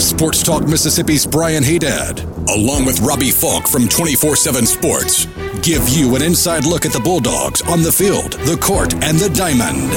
[0.00, 5.26] Sports Talk Mississippi's Brian Haydad, along with Robbie Falk from 24 7 Sports,
[5.62, 9.28] give you an inside look at the Bulldogs on the field, the court, and the
[9.30, 9.90] diamond.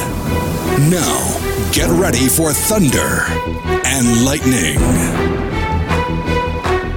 [0.92, 3.24] Now, get ready for Thunder
[3.86, 4.78] and Lightning.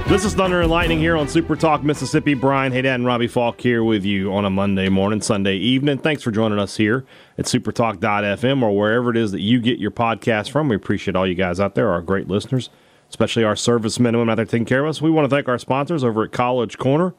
[0.09, 2.33] This is Thunder and Lightning here on Super Talk Mississippi.
[2.33, 5.97] Brian Haydad and Robbie Falk here with you on a Monday morning, Sunday evening.
[5.97, 7.05] Thanks for joining us here
[7.37, 10.67] at supertalk.fm or wherever it is that you get your podcast from.
[10.69, 12.69] We appreciate all you guys out there, our great listeners,
[13.09, 15.01] especially our servicemen and women out there taking care of us.
[15.01, 17.13] We want to thank our sponsors over at College Corner.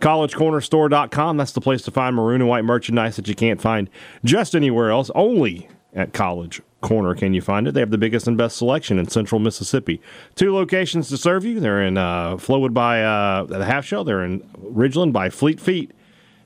[0.00, 1.36] CollegeCornerStore.com.
[1.36, 3.88] That's the place to find maroon and white merchandise that you can't find
[4.24, 5.10] just anywhere else.
[5.14, 7.72] Only at College Corner can you find it.
[7.72, 10.00] They have the biggest and best selection in central Mississippi.
[10.34, 11.60] Two locations to serve you.
[11.60, 14.04] They're in uh, Flowood by uh, the Half Shell.
[14.04, 15.92] They're in Ridgeland by Fleet Feet.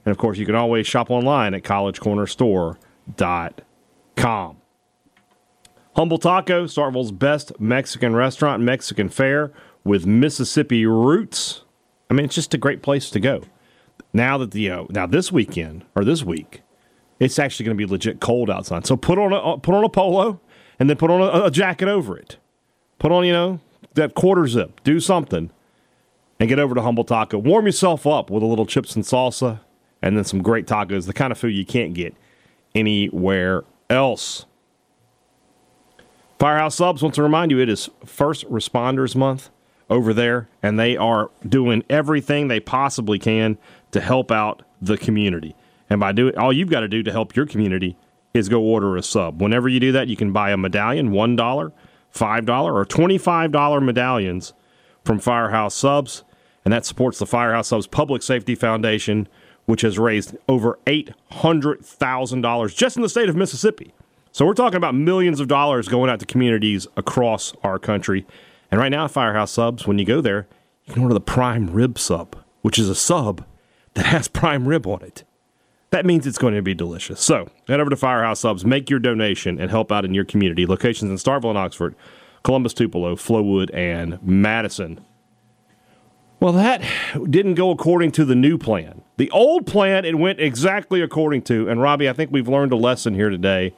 [0.05, 4.57] And of course, you can always shop online at collegecornerstore.com.
[5.99, 9.51] Humble Taco, Starkville's best Mexican restaurant, Mexican fare
[9.83, 11.63] with Mississippi roots.
[12.09, 13.43] I mean, it's just a great place to go.
[14.13, 16.63] Now that the uh, now this weekend or this week,
[17.19, 18.87] it's actually going to be legit cold outside.
[18.87, 20.41] So put on a put on a polo
[20.79, 22.37] and then put on a, a jacket over it.
[23.01, 23.59] Put on you know
[23.95, 24.81] that quarter zip.
[24.85, 25.51] Do something
[26.39, 27.39] and get over to Humble Taco.
[27.39, 29.59] Warm yourself up with a little chips and salsa
[30.01, 31.07] and then some great tacos.
[31.07, 32.15] The kind of food you can't get
[32.73, 34.47] anywhere else.
[36.39, 39.51] Firehouse Subs wants to remind you it is First Responders Month
[39.91, 43.59] over there, and they are doing everything they possibly can
[43.91, 45.57] to help out the community.
[45.91, 47.97] And by doing all you've got to do to help your community
[48.35, 49.43] is go order a sub.
[49.43, 51.73] Whenever you do that, you can buy a medallion, $1,
[52.15, 54.53] $5, or $25 medallions
[55.05, 56.23] from Firehouse Subs,
[56.65, 59.27] and that supports the Firehouse Subs Public Safety Foundation,
[59.65, 63.93] which has raised over $800,000 just in the state of Mississippi.
[64.33, 68.27] So we're talking about millions of dollars going out to communities across our country.
[68.71, 70.47] And right now Firehouse Subs, when you go there,
[70.85, 73.45] you can order the prime rib sub, which is a sub
[73.95, 75.25] that has prime rib on it
[75.91, 77.21] that means it's going to be delicious.
[77.21, 80.67] So head over to Firehouse Subs, make your donation, and help out in your community.
[80.67, 81.95] Locations in Starkville and Oxford,
[82.43, 85.01] Columbus, Tupelo, Flowood, and Madison.
[86.41, 86.83] Well, that
[87.29, 89.03] didn't go according to the new plan.
[89.17, 91.69] The old plan, it went exactly according to.
[91.69, 93.75] And Robbie, I think we've learned a lesson here today.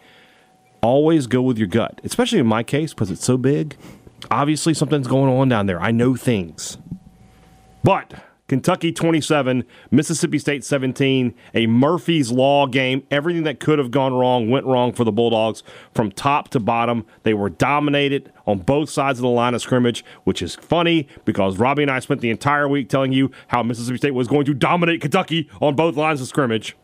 [0.83, 3.77] Always go with your gut, especially in my case because it's so big.
[4.31, 5.81] Obviously, something's going on down there.
[5.81, 6.79] I know things.
[7.83, 8.15] But
[8.51, 13.07] Kentucky 27, Mississippi State 17, a Murphy's Law game.
[13.09, 15.63] Everything that could have gone wrong went wrong for the Bulldogs
[15.95, 17.07] from top to bottom.
[17.23, 21.59] They were dominated on both sides of the line of scrimmage, which is funny because
[21.59, 24.55] Robbie and I spent the entire week telling you how Mississippi State was going to
[24.55, 26.77] dominate Kentucky on both lines of scrimmage.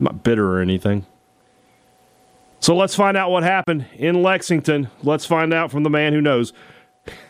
[0.00, 1.04] I'm not bitter or anything.
[2.62, 4.88] So let's find out what happened in Lexington.
[5.02, 6.52] Let's find out from the man who knows.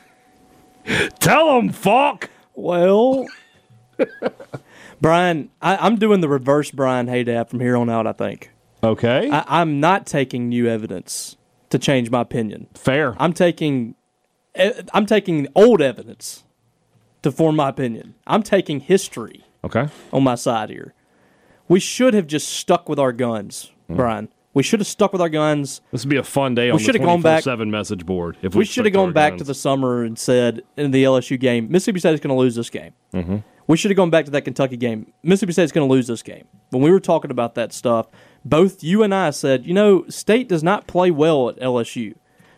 [1.20, 2.28] Tell him, Falk!
[2.54, 3.26] Well,
[5.00, 8.06] Brian, I, am doing the reverse Brian Haydad from here on out.
[8.06, 8.50] I think.
[8.84, 9.31] Okay.
[9.31, 11.38] I, am not taking new evidence
[11.70, 12.66] to change my opinion.
[12.75, 13.16] Fair.
[13.19, 13.94] I'm taking,
[14.54, 16.44] eh, I'm taking old evidence
[17.22, 18.16] to form my opinion.
[18.26, 19.47] I'm taking history.
[19.64, 19.88] Okay.
[20.12, 20.93] On my side here,
[21.69, 23.97] we should have just stuck with our guns, mm.
[23.97, 24.28] Brian.
[24.54, 25.80] We should have stuck with our guns.
[25.92, 28.36] This would be a fun day on we the 24-7 message board.
[28.42, 29.42] If we, we should have gone back guns.
[29.42, 32.54] to the summer and said in the LSU game, Mississippi State is going to lose
[32.54, 32.92] this game.
[33.14, 33.38] Mm-hmm.
[33.66, 35.12] We should have gone back to that Kentucky game.
[35.22, 36.46] Mississippi State is going to lose this game.
[36.70, 38.08] When we were talking about that stuff,
[38.44, 42.14] both you and I said, you know, State does not play well at LSU.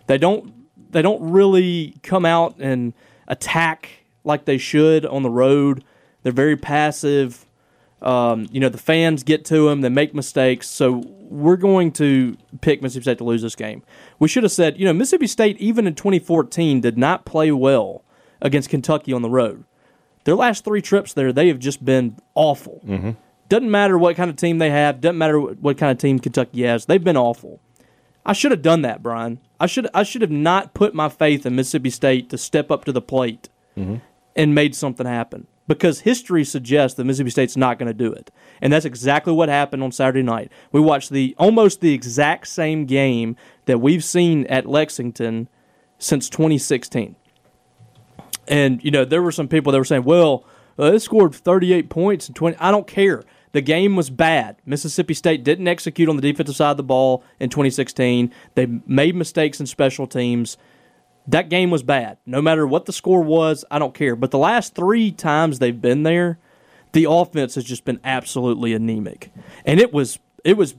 [0.07, 0.53] They don't.
[0.91, 2.93] They don't really come out and
[3.27, 5.83] attack like they should on the road.
[6.23, 7.47] They're very passive.
[8.05, 10.69] Um, you know, the fans get to them, they make mistakes.
[10.69, 13.83] So we're going to pick Mississippi State to lose this game.
[14.19, 18.05] We should have said, you know, Mississippi State, even in 2014, did not play well
[18.43, 19.65] against Kentucky on the road.
[20.25, 22.83] Their last three trips there, they have just been awful.
[22.87, 23.13] Mm-hmm.
[23.49, 26.63] Doesn't matter what kind of team they have, doesn't matter what kind of team Kentucky
[26.65, 27.61] has, they've been awful.
[28.27, 29.39] I should have done that, Brian.
[29.61, 32.85] I should I should have not put my faith in Mississippi State to step up
[32.87, 33.97] to the plate mm-hmm.
[34.35, 38.31] and made something happen because history suggests that Mississippi State's not going to do it.
[38.61, 40.53] And that's exactly what happened on Saturday night.
[40.73, 45.49] We watched the almost the exact same game that we've seen at Lexington
[45.99, 47.17] since 2016.
[48.47, 50.45] And you know, there were some people that were saying, "Well,
[50.79, 53.23] uh, they scored 38 points in 20." I don't care.
[53.53, 54.57] the game was bad.
[54.67, 58.33] Mississippi State didn't execute on the defensive side of the ball in 2016.
[58.57, 60.59] They made mistakes in special teams.
[61.27, 62.19] That game was bad.
[62.27, 64.15] No matter what the score was, I don't care.
[64.15, 66.39] But the last three times they've been there,
[66.93, 69.31] the offense has just been absolutely anemic.
[69.65, 70.75] And it was it was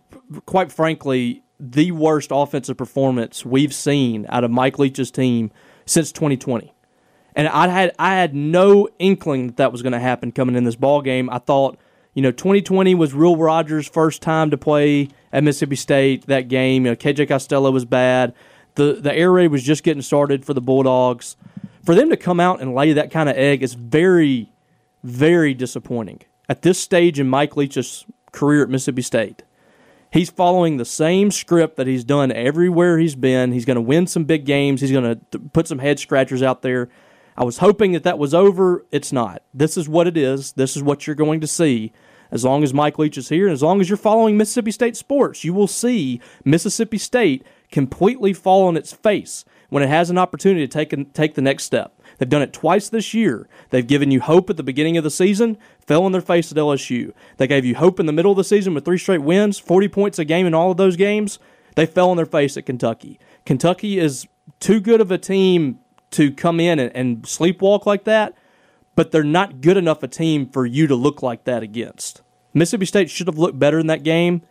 [0.46, 5.52] quite frankly the worst offensive performance we've seen out of Mike Leach's team
[5.86, 6.74] since 2020.
[7.36, 10.64] And I had I had no inkling that that was going to happen coming in
[10.64, 11.30] this ball game.
[11.30, 11.78] I thought,
[12.14, 16.28] you know, 2020 was Will Rogers' first time to play at Mississippi State.
[16.28, 18.34] That game, you know, KJ Costello was bad.
[18.76, 21.36] The the air raid was just getting started for the Bulldogs.
[21.84, 24.52] For them to come out and lay that kind of egg is very,
[25.04, 29.44] very disappointing at this stage in Mike Leach's career at Mississippi State.
[30.12, 33.52] He's following the same script that he's done everywhere he's been.
[33.52, 34.82] He's going to win some big games.
[34.82, 36.90] He's going to put some head scratchers out there.
[37.38, 38.86] I was hoping that that was over.
[38.92, 39.44] It's not.
[39.54, 40.54] This is what it is.
[40.54, 41.92] This is what you're going to see.
[42.32, 44.98] As long as Mike Leach is here, and as long as you're following Mississippi State
[44.98, 50.18] sports, you will see Mississippi State completely fall on its face when it has an
[50.18, 52.00] opportunity to take a, take the next step.
[52.18, 53.48] They've done it twice this year.
[53.70, 56.58] They've given you hope at the beginning of the season, fell on their face at
[56.58, 57.14] LSU.
[57.38, 59.88] They gave you hope in the middle of the season with three straight wins, 40
[59.90, 61.40] points a game in all of those games.
[61.76, 63.20] They fell on their face at Kentucky.
[63.46, 64.28] Kentucky is
[64.60, 65.80] too good of a team
[66.12, 68.34] to come in and, and sleepwalk like that,
[68.96, 72.22] but they're not good enough a team for you to look like that against.
[72.54, 74.42] Mississippi State should have looked better in that game.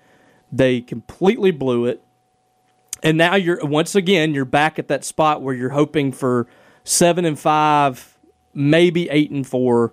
[0.53, 2.04] They completely blew it.
[3.05, 6.47] And now you're once again you're back at that spot where you're hoping for
[6.85, 8.19] seven and five,
[8.55, 9.93] maybe eight and four,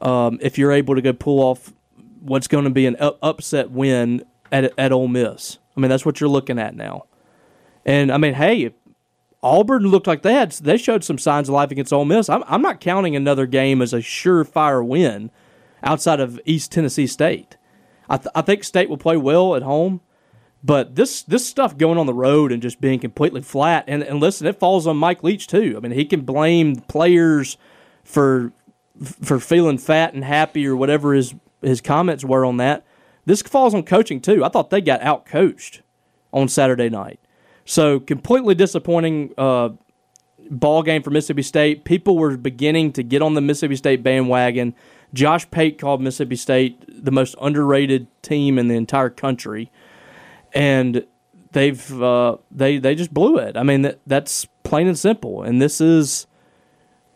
[0.00, 1.72] um, if you're able to go pull off
[2.20, 5.58] what's going to be an up- upset win at at Ole Miss.
[5.76, 7.06] I mean, that's what you're looking at now.
[7.84, 8.72] And I mean, hey,
[9.42, 12.28] Auburn looked like they had they showed some signs of life against Ole Miss.
[12.28, 15.32] I'm I'm not counting another game as a surefire win
[15.82, 17.56] outside of East Tennessee State.
[18.08, 20.00] I th- I think State will play well at home.
[20.66, 24.18] But this this stuff going on the road and just being completely flat, and, and
[24.18, 25.74] listen, it falls on Mike Leach too.
[25.76, 27.56] I mean, he can blame players
[28.02, 28.52] for
[29.00, 32.84] for feeling fat and happy or whatever his his comments were on that.
[33.26, 34.44] This falls on coaching too.
[34.44, 35.82] I thought they got out coached
[36.32, 37.20] on Saturday night.
[37.64, 39.68] So completely disappointing uh,
[40.50, 41.84] ball game for Mississippi State.
[41.84, 44.74] People were beginning to get on the Mississippi State bandwagon.
[45.14, 49.70] Josh Pate called Mississippi State the most underrated team in the entire country
[50.56, 51.06] and
[51.52, 53.56] they've uh, they they just blew it.
[53.56, 55.42] I mean that, that's plain and simple.
[55.42, 56.26] And this is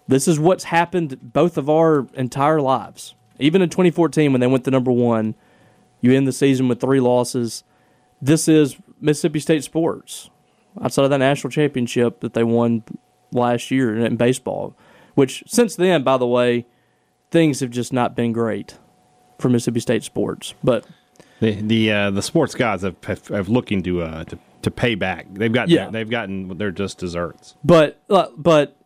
[0.07, 3.15] this is what's happened both of our entire lives.
[3.39, 5.35] Even in 2014 when they went to number one,
[6.01, 7.65] you end the season with three losses.
[8.21, 10.29] This is Mississippi State sports
[10.81, 12.85] outside of that national championship that they won
[13.33, 14.77] last year in baseball.
[15.15, 16.67] Which since then, by the way,
[17.31, 18.79] things have just not been great
[19.39, 20.55] for Mississippi State sports.
[20.63, 20.87] But
[21.41, 24.95] the the uh, the sports gods have, have, have looking to uh to, to pay
[24.95, 25.27] back.
[25.33, 25.91] They've got Yeah.
[25.91, 27.57] they've gotten their just desserts.
[27.65, 28.77] But uh, but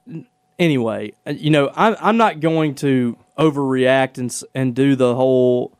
[0.58, 5.76] anyway, uh, you know, I'm I'm not going to overreact and and do the whole.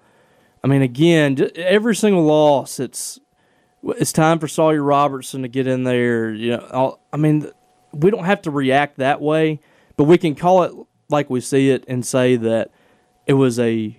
[0.62, 3.20] I mean, again, every single loss, it's
[3.82, 6.30] it's time for Sawyer Robertson to get in there.
[6.32, 7.50] You know, all, I mean,
[7.92, 9.60] we don't have to react that way,
[9.96, 10.72] but we can call it
[11.10, 12.70] like we see it and say that
[13.26, 13.96] it was a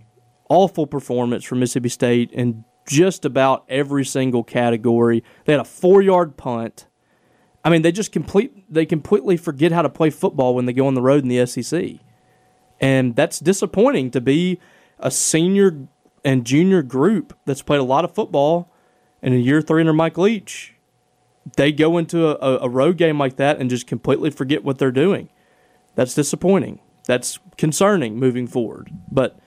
[0.49, 5.23] awful performance from Mississippi State in just about every single category.
[5.45, 6.87] They had a four yard punt.
[7.63, 10.87] I mean, they just complete they completely forget how to play football when they go
[10.87, 11.95] on the road in the SEC,
[12.79, 14.59] and that's disappointing to be
[14.99, 15.87] a senior
[16.23, 18.71] and junior group that's played a lot of football.
[19.21, 20.75] And in year three under Mike Leach,
[21.57, 24.77] they go into a, a, a road game like that and just completely forget what
[24.77, 25.29] they're doing.
[25.95, 26.81] That's disappointing.
[27.07, 28.91] That's concerning moving forward.
[29.11, 29.39] But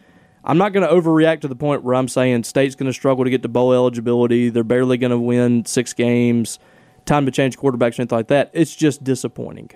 [0.48, 3.24] I'm not going to overreact to the point where I'm saying State's going to struggle
[3.24, 4.48] to get to bowl eligibility.
[4.48, 6.58] They're barely going to win six games.
[7.04, 8.50] Time to change quarterbacks, anything like that.
[8.54, 9.70] It's just disappointing.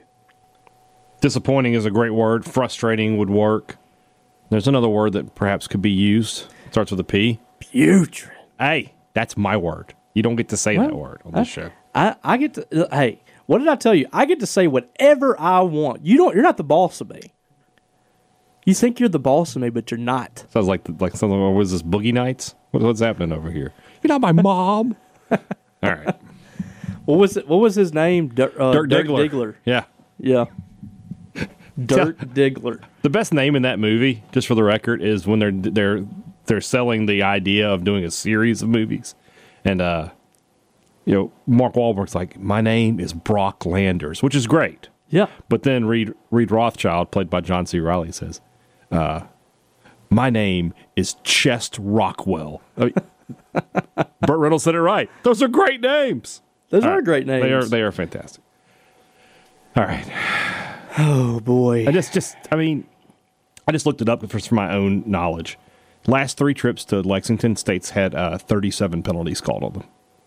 [1.20, 2.46] Disappointing is a great word.
[2.46, 3.76] Frustrating would work.
[4.48, 6.46] There's another word that perhaps could be used.
[6.66, 7.38] It starts with a P.
[7.60, 8.32] Putrid.
[8.58, 9.94] Hey, that's my word.
[10.14, 11.70] You don't get to say that word on this show.
[11.94, 12.88] I, I get to.
[12.90, 14.08] Hey, what did I tell you?
[14.12, 16.04] I get to say whatever I want.
[16.04, 16.34] You don't.
[16.34, 17.32] You're not the boss of me.
[18.64, 20.44] You think you're the boss of me, but you're not.
[20.50, 21.40] Sounds like like something.
[21.40, 21.82] What was this?
[21.82, 22.54] Boogie Nights?
[22.70, 23.72] What, what's happening over here?
[24.02, 24.96] You're not my mom.
[25.30, 25.38] All
[25.82, 26.14] right,
[27.06, 27.48] What was it?
[27.48, 28.30] What was his name?
[28.38, 29.54] Uh, Dirk Diggler.
[29.64, 29.84] Yeah,
[30.18, 30.44] Yeah.
[31.86, 32.80] Dirk Diggler.
[33.02, 36.04] the best name in that movie, just for the record, is when they're they're
[36.46, 39.14] they're selling the idea of doing a series of movies,
[39.64, 40.10] and uh,
[41.04, 44.88] you know, Mark Wahlberg's like, my name is Brock Landers, which is great.
[45.08, 45.26] Yeah.
[45.48, 47.80] But then Reed Reed Rothschild, played by John C.
[47.80, 48.40] Reilly, says,
[48.92, 49.24] uh,
[50.10, 52.60] My name is Chest Rockwell.
[52.76, 52.94] I mean,
[54.26, 55.10] Burt Reynolds said it right.
[55.22, 56.42] Those are great names.
[56.70, 57.42] Those are great names.
[57.42, 58.42] They are they are fantastic.
[59.76, 60.06] All right.
[60.98, 61.86] oh boy.
[61.86, 62.86] I just just I mean,
[63.66, 65.58] I just looked it up just for my own knowledge.
[66.06, 69.84] Last three trips to Lexington, states had uh, 37 penalties called on them.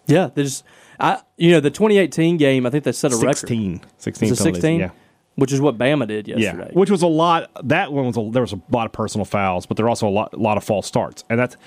[0.07, 0.63] Yeah, there's
[0.99, 2.65] I you know the 2018 game.
[2.65, 3.89] I think they set a 16, record.
[3.97, 4.61] 16 Was it penalties.
[4.61, 4.79] 16?
[4.79, 4.89] Yeah.
[5.35, 6.67] Which is what Bama did yesterday.
[6.71, 7.51] Yeah, which was a lot.
[7.67, 10.07] That one was a, there was a lot of personal fouls, but there were also
[10.07, 11.57] a lot, a lot of false starts, and that's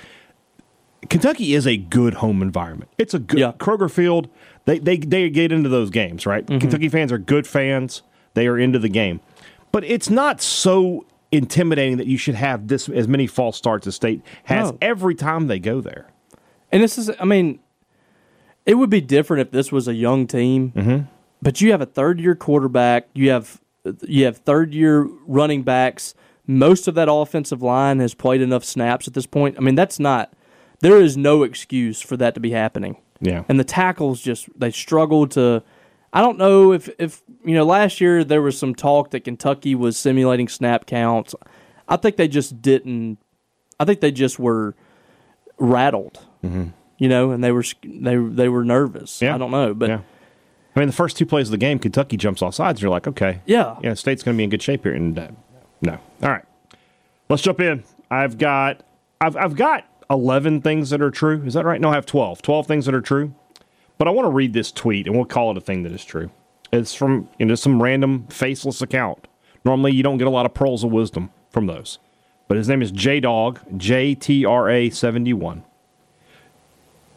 [1.09, 2.91] Kentucky is a good home environment.
[2.99, 3.53] It's a good Yeah.
[3.53, 4.29] Kroger Field.
[4.65, 6.45] They they they get into those games, right?
[6.47, 6.59] Mm-hmm.
[6.61, 8.03] Kentucky fans are good fans.
[8.35, 9.21] They are into the game,
[9.73, 13.95] but it's not so intimidating that you should have this as many false starts as
[13.95, 14.79] State has No.
[14.81, 16.07] every time they go there.
[16.73, 17.61] And this is, I mean,
[18.65, 20.73] it would be different if this was a young team.
[20.75, 21.05] Mm-hmm.
[21.41, 23.09] But you have a third year quarterback.
[23.15, 23.61] You have
[24.07, 26.15] you have third year running backs.
[26.47, 29.57] Most of that offensive line has played enough snaps at this point.
[29.59, 30.33] I mean, that's not.
[30.81, 32.97] There is no excuse for that to be happening.
[33.21, 35.63] Yeah, And the tackles just they struggled to.
[36.13, 39.75] I don't know if if you know last year there was some talk that Kentucky
[39.75, 41.35] was simulating snap counts.
[41.89, 43.19] I think they just didn't.
[43.81, 44.77] I think they just were
[45.59, 46.21] rattled.
[46.45, 46.69] Mm-hmm.
[46.99, 49.21] You know, and they were they they were nervous.
[49.21, 49.35] Yeah.
[49.35, 50.01] I don't know, but yeah.
[50.77, 52.81] I mean, the first two plays of the game, Kentucky jumps off sides.
[52.81, 54.95] You're like, okay, yeah, yeah, State's going to be in good shape here.
[54.95, 55.29] And uh,
[55.83, 56.45] no, all right,
[57.29, 57.85] let's jump in.
[58.11, 58.83] I've got,
[59.21, 61.43] I've, I've got eleven things that are true.
[61.45, 61.81] Is that right?
[61.81, 62.43] No, I have 12.
[62.43, 63.35] 12 things that are true.
[63.99, 66.05] But I want to read this tweet, and we'll call it a thing that is
[66.05, 66.31] true.
[66.73, 69.27] It's from you know some random faceless account.
[69.65, 71.99] Normally, you don't get a lot of pearls of wisdom from those.
[72.47, 75.65] But his name is J Dog J T R A seventy one.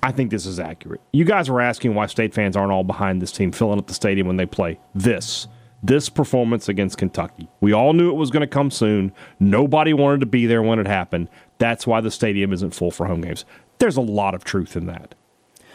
[0.03, 1.01] I think this is accurate.
[1.13, 3.93] You guys were asking why state fans aren't all behind this team filling up the
[3.93, 5.47] stadium when they play this.
[5.83, 7.49] This performance against Kentucky.
[7.59, 9.11] We all knew it was going to come soon.
[9.39, 11.27] Nobody wanted to be there when it happened.
[11.57, 13.45] That's why the stadium isn't full for home games.
[13.79, 15.15] There's a lot of truth in that.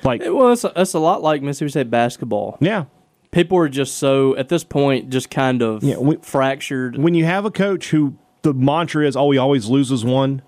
[0.05, 2.57] Like, well, it's a, it's a lot like Mississippi State basketball.
[2.61, 2.85] yeah,
[3.33, 6.97] People are just so at this point just kind of Yeah, we- fractured.
[6.97, 10.43] when you have a coach who the mantra is, oh, he always loses one,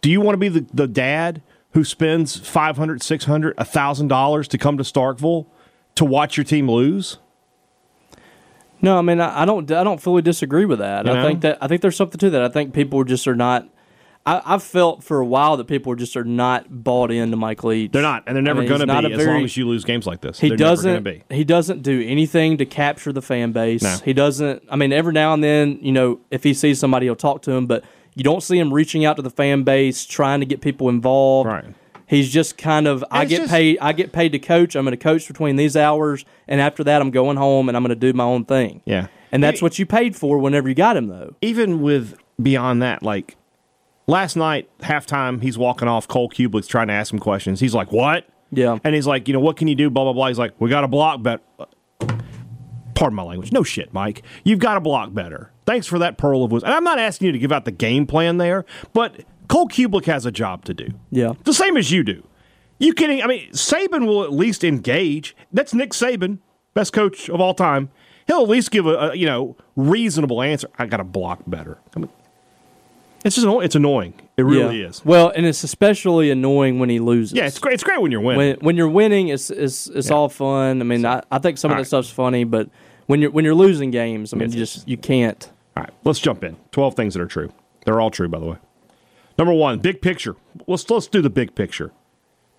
[0.00, 1.42] do you want to be the, the dad
[1.72, 5.46] who spends 500 600 $1,000 to come to Starkville
[5.94, 7.18] to watch your team lose?
[8.82, 9.70] No, I mean I, I don't.
[9.70, 11.06] I don't fully disagree with that.
[11.06, 12.42] You I think that I think there's something to that.
[12.42, 13.68] I think people just are not.
[14.26, 17.92] I, I've felt for a while that people just are not bought into Mike Leach.
[17.92, 19.84] They're not, and they're never I mean, going to be as long as you lose
[19.84, 20.38] games like this.
[20.38, 20.84] He doesn't.
[20.84, 21.36] never going to be.
[21.36, 23.82] He doesn't do anything to capture the fan base.
[23.82, 23.96] No.
[24.04, 24.62] He doesn't.
[24.68, 27.52] I mean, every now and then, you know, if he sees somebody, he'll talk to
[27.52, 27.66] him.
[27.66, 30.88] But you don't see him reaching out to the fan base, trying to get people
[30.88, 31.48] involved.
[31.48, 31.64] Right.
[32.06, 33.02] He's just kind of.
[33.10, 33.78] I get just- paid.
[33.80, 34.76] I get paid to coach.
[34.76, 37.82] I'm going to coach between these hours, and after that, I'm going home and I'm
[37.82, 38.82] going to do my own thing.
[38.84, 39.06] Yeah.
[39.30, 41.34] And that's what you paid for whenever you got him, though.
[41.40, 43.36] Even with beyond that, like
[44.06, 46.06] last night, halftime, he's walking off.
[46.06, 47.60] Cole Cubelic's trying to ask him questions.
[47.60, 48.78] He's like, "What?" Yeah.
[48.84, 50.28] And he's like, "You know, what can you do?" Blah blah blah.
[50.28, 51.42] He's like, "We got to block better."
[52.94, 53.52] Pardon my language.
[53.52, 54.22] No shit, Mike.
[54.44, 55.50] You've got to block better.
[55.66, 56.68] Thanks for that pearl of wisdom.
[56.68, 60.06] And I'm not asking you to give out the game plan there, but Cole Cubelic
[60.06, 60.88] has a job to do.
[61.10, 61.34] Yeah.
[61.44, 62.26] The same as you do.
[62.78, 63.22] You kidding?
[63.22, 65.36] I mean, Saban will at least engage.
[65.52, 66.38] That's Nick Saban,
[66.74, 67.90] best coach of all time.
[68.26, 70.68] He'll at least give a, a you know reasonable answer.
[70.78, 71.78] I got to block better.
[71.94, 72.08] I mean,
[73.24, 74.14] it's just it's annoying.
[74.36, 74.88] It really Yeah.
[74.88, 75.04] is.
[75.04, 77.34] Well, and it's especially annoying when he loses.
[77.34, 77.74] Yeah, it's great.
[77.74, 78.38] It's great when you're winning.
[78.38, 80.80] when when you're winning, it's it's it's all fun.
[80.80, 82.68] I mean, I, I think some of All that stuff's funny, but
[83.06, 85.50] when you're when you're losing games, I mean, Yes, you just you can't.
[85.76, 86.56] All right, let's jump in.
[86.70, 87.52] Twelve things that are true.
[87.84, 88.56] They're all true, by the way.
[89.38, 90.36] Number one, big picture.
[90.66, 91.92] Let's let's do the big picture.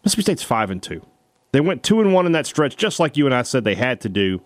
[0.04, 1.06] Mississippi State's five and two.
[1.52, 3.76] They went two and one in that stretch, just like you and I said they
[3.76, 4.42] had to do.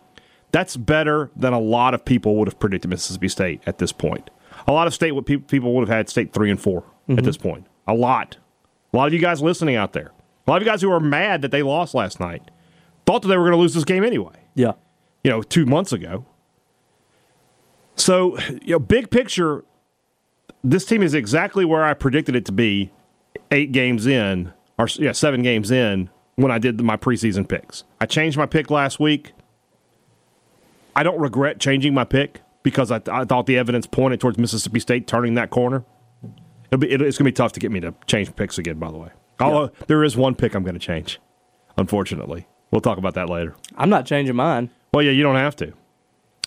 [0.52, 4.30] That's better than a lot of people would have predicted Mississippi State at this point.
[4.68, 7.38] A lot of state what people would have had State three and 4 at this
[7.38, 7.50] mm-hmm.
[7.50, 7.68] point.
[7.88, 8.38] A lot.
[8.94, 10.12] A lot of you guys listening out there.
[10.46, 12.50] A lot of you guys who are mad that they lost last night
[13.06, 14.74] thought that they were going to lose this game anyway Yeah,
[15.24, 16.26] you know, two months ago.
[17.96, 19.64] So, you know, big picture,
[20.64, 22.92] this team is exactly where I predicted it to be
[23.52, 27.84] eight games in, or yeah, seven games in when I did my preseason picks.
[28.00, 29.34] I changed my pick last week.
[30.96, 34.80] I don't regret changing my pick because I, I thought the evidence pointed towards Mississippi
[34.80, 35.84] State turning that corner.
[36.72, 38.78] It'll be, it, it's going to be tough to get me to change picks again,
[38.78, 39.10] by the way.
[39.40, 41.20] Although there is one pick I'm going to change,
[41.78, 42.48] unfortunately.
[42.72, 43.56] We'll talk about that later.
[43.76, 44.70] I'm not changing mine.
[44.94, 45.74] Well, yeah, you don't have to.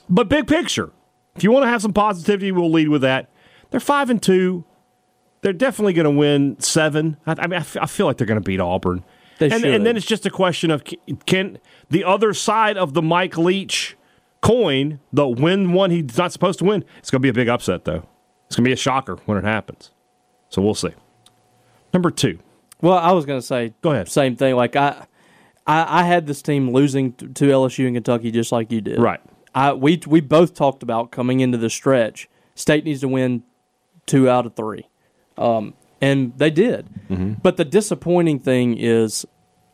[0.08, 0.92] But big picture,
[1.36, 3.30] if you want to have some positivity, we'll lead with that.
[3.70, 4.64] They're five and two.
[5.42, 7.16] They're definitely going to win seven.
[7.26, 9.04] I, I mean, I, f- I feel like they're going to beat Auburn.
[9.38, 9.74] They and, should.
[9.74, 10.84] and then it's just a question of
[11.24, 13.96] can the other side of the Mike Leach
[14.42, 16.84] coin, the win one he's not supposed to win.
[16.98, 18.06] It's going to be a big upset, though.
[18.46, 19.92] It's going to be a shocker when it happens.
[20.50, 20.90] So we'll see.
[21.94, 22.38] Number two.
[22.82, 24.08] Well, I was going to say, Go ahead.
[24.08, 24.56] Same thing.
[24.56, 25.06] Like I,
[25.66, 28.98] I, I had this team losing to LSU and Kentucky just like you did.
[28.98, 29.20] Right.
[29.54, 32.28] I we we both talked about coming into the stretch.
[32.54, 33.42] State needs to win
[34.06, 34.88] two out of three,
[35.36, 36.88] um, and they did.
[37.42, 39.26] But the disappointing thing is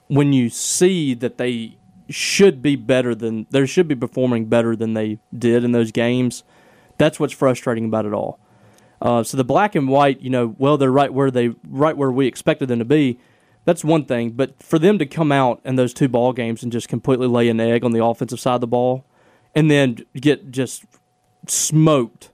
[0.08, 1.76] when you see that they
[2.08, 6.44] should be better than they should be performing better than they did in those games.
[6.98, 8.38] That's what's frustrating about it all.
[9.02, 12.10] Uh, so the black and white, you know, well, they're right where they right where
[12.10, 13.18] we expected them to be.
[13.66, 16.72] That's one thing, but for them to come out in those two ball games and
[16.72, 19.04] just completely lay an egg on the offensive side of the ball,
[19.54, 20.84] and then get just
[21.48, 22.30] smoked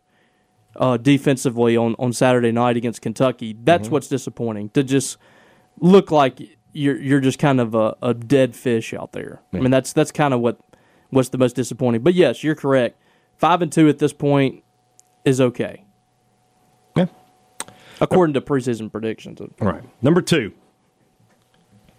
[0.76, 4.68] uh, defensively on, on Saturday night against Kentucky, that's what's disappointing.
[4.70, 5.16] To just
[5.78, 6.38] look like
[6.72, 9.40] you're you're just kind of a, a dead fish out there.
[9.52, 10.58] I mean, that's that's kind of what
[11.10, 12.02] what's the most disappointing.
[12.02, 12.98] But yes, you're correct.
[13.36, 14.62] Five and two at this point
[15.24, 15.84] is okay
[16.96, 17.06] Yeah.
[18.00, 19.40] according to preseason predictions.
[19.40, 19.82] All right.
[20.02, 20.52] Number two.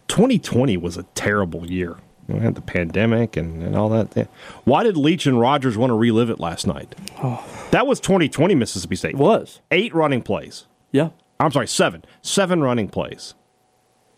[0.07, 1.97] 2020 was a terrible year.
[2.27, 4.15] We had the pandemic and, and all that.
[4.15, 4.25] Yeah.
[4.63, 6.95] Why did Leach and Rogers want to relive it last night?
[7.21, 7.43] Oh.
[7.71, 9.15] That was 2020 Mississippi State.
[9.15, 10.65] It was, Eight running plays.
[10.91, 11.09] yeah.
[11.39, 12.05] I'm sorry, seven.
[12.21, 13.33] Seven running plays.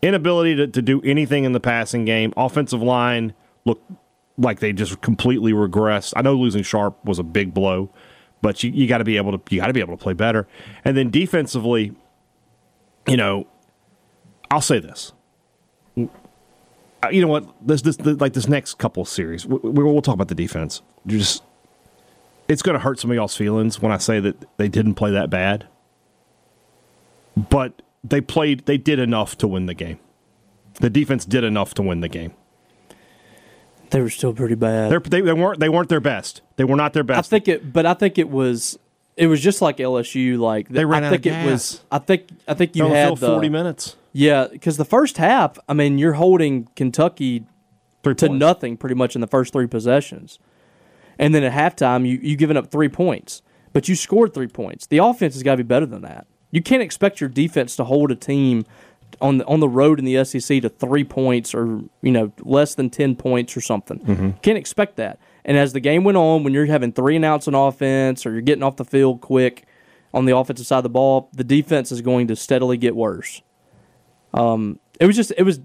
[0.02, 2.32] Inability to, to do anything in the passing game.
[2.36, 3.32] Offensive line
[3.64, 3.90] looked
[4.38, 6.12] like they just completely regressed.
[6.14, 7.90] I know losing Sharp was a big blow,
[8.42, 10.12] but you, you got to be able to you got to be able to play
[10.12, 10.46] better.
[10.84, 11.92] And then defensively,
[13.08, 13.48] you know,
[14.50, 15.12] I'll say this.
[17.10, 17.46] You know what?
[17.66, 20.82] This this like this next couple of series, we, we, we'll talk about the defense.
[21.04, 21.42] You just
[22.48, 25.10] it's going to hurt some of y'all's feelings when I say that they didn't play
[25.10, 25.66] that bad
[27.36, 29.98] but they played they did enough to win the game.
[30.80, 32.32] The defense did enough to win the game.
[33.90, 34.90] They were still pretty bad.
[34.90, 36.40] They're, they they weren't they weren't their best.
[36.56, 37.18] They were not their best.
[37.18, 38.78] I think it, but I think it was.
[39.16, 40.38] It was just like LSU.
[40.38, 41.72] Like They ran I out of think it was.
[41.76, 41.84] gas.
[41.90, 42.28] I think.
[42.48, 43.96] I think you They only had the, forty minutes.
[44.16, 45.58] Yeah, because the first half.
[45.68, 47.44] I mean, you're holding Kentucky
[48.02, 48.40] Three to points.
[48.40, 50.38] nothing pretty much in the first three possessions,
[51.18, 53.42] and then at halftime you you given up three points,
[53.74, 54.86] but you scored three points.
[54.86, 56.26] The offense has got to be better than that.
[56.50, 58.64] You can't expect your defense to hold a team
[59.20, 62.74] on the on the road in the SEC to three points or you know less
[62.74, 63.98] than ten points or something.
[63.98, 64.30] Mm-hmm.
[64.40, 65.18] Can't expect that.
[65.44, 68.32] And as the game went on, when you're having three and outs on offense or
[68.32, 69.66] you're getting off the field quick
[70.14, 73.42] on the offensive side of the ball, the defense is going to steadily get worse.
[74.36, 75.60] Um, it was just it was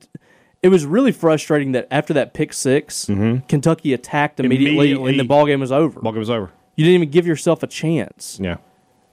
[0.61, 3.05] it was really frustrating that after that pick 6
[3.47, 4.77] Kentucky attacked immediately, Mm-hmm.
[4.77, 5.09] Immediately.
[5.11, 5.99] and the ball game was over.
[6.01, 6.51] Ball game was over.
[6.75, 8.39] You didn't even give yourself a chance.
[8.41, 8.57] Yeah.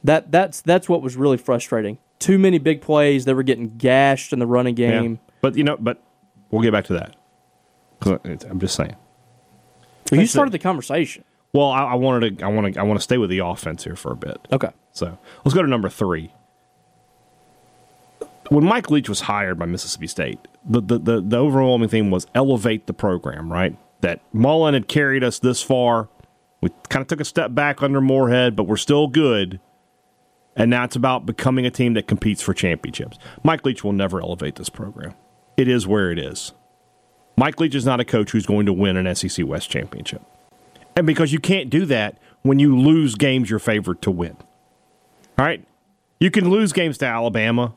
[0.05, 1.99] That that's that's what was really frustrating.
[2.19, 3.25] Too many big plays.
[3.25, 4.91] They were getting gashed in the running Yeah.
[5.01, 5.21] game.
[5.41, 6.03] But you know, but
[6.51, 7.17] we'll get back to that.
[8.49, 8.95] I'm just saying.
[10.13, 11.25] you started the conversation.
[11.53, 12.45] Well, I, I wanted to.
[12.45, 12.81] I want to.
[12.81, 14.39] I want to stay with the offense here for a bit.
[14.53, 14.71] Okay.
[14.93, 16.33] So let's go to number three.
[18.49, 22.27] When Mike Leach was hired by Mississippi State, the, the, the, the overwhelming theme was
[22.35, 23.77] elevate the program, right?
[24.01, 26.09] That Mullen had carried us this far.
[26.61, 29.61] We kind of took a step back under Moorhead, but we're still good.
[30.57, 33.19] And now it's about becoming a team that competes for championships.
[33.45, 35.15] Mike Leach will never elevate this program.
[35.57, 36.53] It is where it is.
[37.37, 40.23] Mike Leach is not a coach who's going to win an SEC West championship.
[40.97, 44.37] And because you can't do that when you lose games you're favored to win.
[45.39, 45.65] All right?
[46.19, 47.75] You can lose games to Alabama,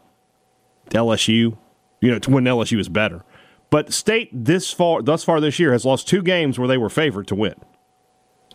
[0.92, 1.58] LSU,
[2.02, 3.24] you know, to when LSU is better.
[3.70, 6.90] But State this far thus far this year has lost two games where they were
[6.90, 7.56] favored to win.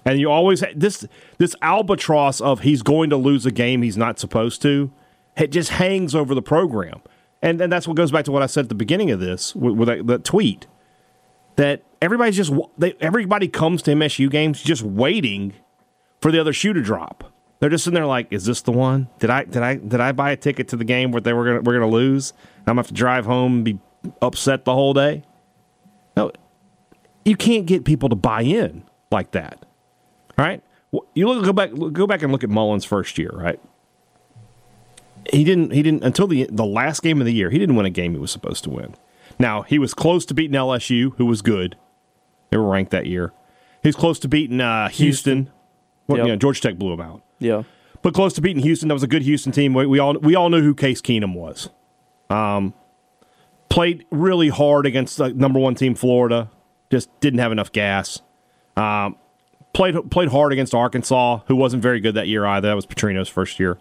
[0.04, 1.06] And you always this
[1.38, 4.92] this albatross of he's going to lose a game he's not supposed to,
[5.36, 7.00] it just hangs over the program.
[7.42, 9.54] And and that's what goes back to what I said at the beginning of this
[9.56, 10.66] with, with that, tweet
[11.56, 15.54] that everybody's just they, everybody comes to MSU games just waiting
[16.20, 17.32] for the other shoe to drop.
[17.58, 19.08] They're just in there like, is this the one?
[19.18, 21.44] Did I did I did I buy a ticket to the game where they were
[21.44, 22.32] gonna we're gonna lose?
[22.60, 23.78] I'm gonna have to drive home and be
[24.20, 25.22] upset the whole day.
[26.16, 26.32] No,
[27.24, 29.64] you can't get people to buy in like that.
[30.38, 30.62] All right,
[31.14, 33.30] you look go back go back and look at Mullen's first year.
[33.32, 33.58] Right,
[35.32, 37.50] he didn't he didn't until the the last game of the year.
[37.50, 38.94] He didn't win a game he was supposed to win.
[39.38, 41.76] Now he was close to beating LSU, who was good.
[42.50, 43.32] They were ranked that year.
[43.82, 45.50] He was close to beating uh, Houston.
[46.06, 46.26] Well, Yep.
[46.26, 47.62] you know, Georgia Tech blew him out Yeah.
[48.02, 48.88] but close to beating Houston.
[48.88, 49.74] That was a good Houston team.
[49.74, 51.68] We, we all we all knew who Case Keenum was.
[52.30, 52.74] Um,
[53.68, 56.50] played really hard against the number one team Florida.
[56.90, 58.20] Just didn't have enough gas.
[58.76, 59.16] Um,
[59.72, 62.68] played played hard against Arkansas, who wasn't very good that year either.
[62.68, 63.78] That was Petrino's first year,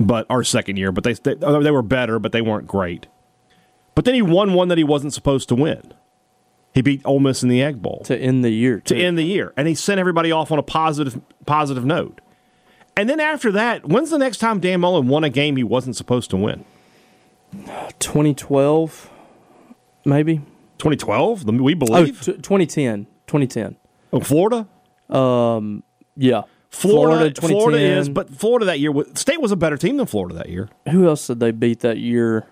[0.00, 0.92] but our second year.
[0.92, 3.06] But they they, they were better, but they weren't great.
[3.94, 5.94] But then he won one that he wasn't supposed to win.
[6.74, 8.80] He beat Ole Miss in the Egg Bowl To end the year.
[8.80, 12.20] to end the year, and he sent everybody off on a positive positive note.
[12.96, 15.96] And then after that, when's the next time Dan Mullen won a game he wasn't
[15.96, 16.64] supposed to win?
[17.98, 19.10] 2012,
[20.04, 20.38] maybe.
[20.78, 21.44] 2012?
[21.44, 22.20] We Oh, believe.
[22.22, 23.06] t- 2010.
[23.26, 23.76] 2010.
[24.12, 24.66] Oh, Florida?
[25.10, 25.82] Um,
[26.16, 26.42] Yeah.
[26.70, 27.98] Florida, Florida, 2010.
[27.98, 30.68] is, but Florida that year, State was a better team than Florida that year.
[30.90, 32.46] who else did they beat that year?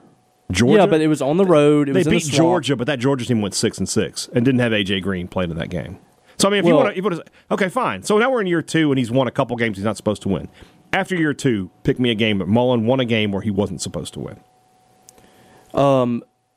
[0.50, 1.88] Georgia, Yeah, but it was on the road.
[1.88, 2.30] It they was in beat the.
[2.30, 5.50] Georgia, but that Georgia team went six and six and didn't have AJ Green playing
[5.50, 5.98] in that game.
[6.38, 8.02] So I mean, if you want to, if you okay, fine.
[8.02, 10.22] So now we're in year two, and he's won a couple games he's not supposed
[10.22, 10.48] to win.
[10.92, 12.38] After year two, pick me a game.
[12.38, 14.40] But Mullen won a game where he wasn't supposed to win.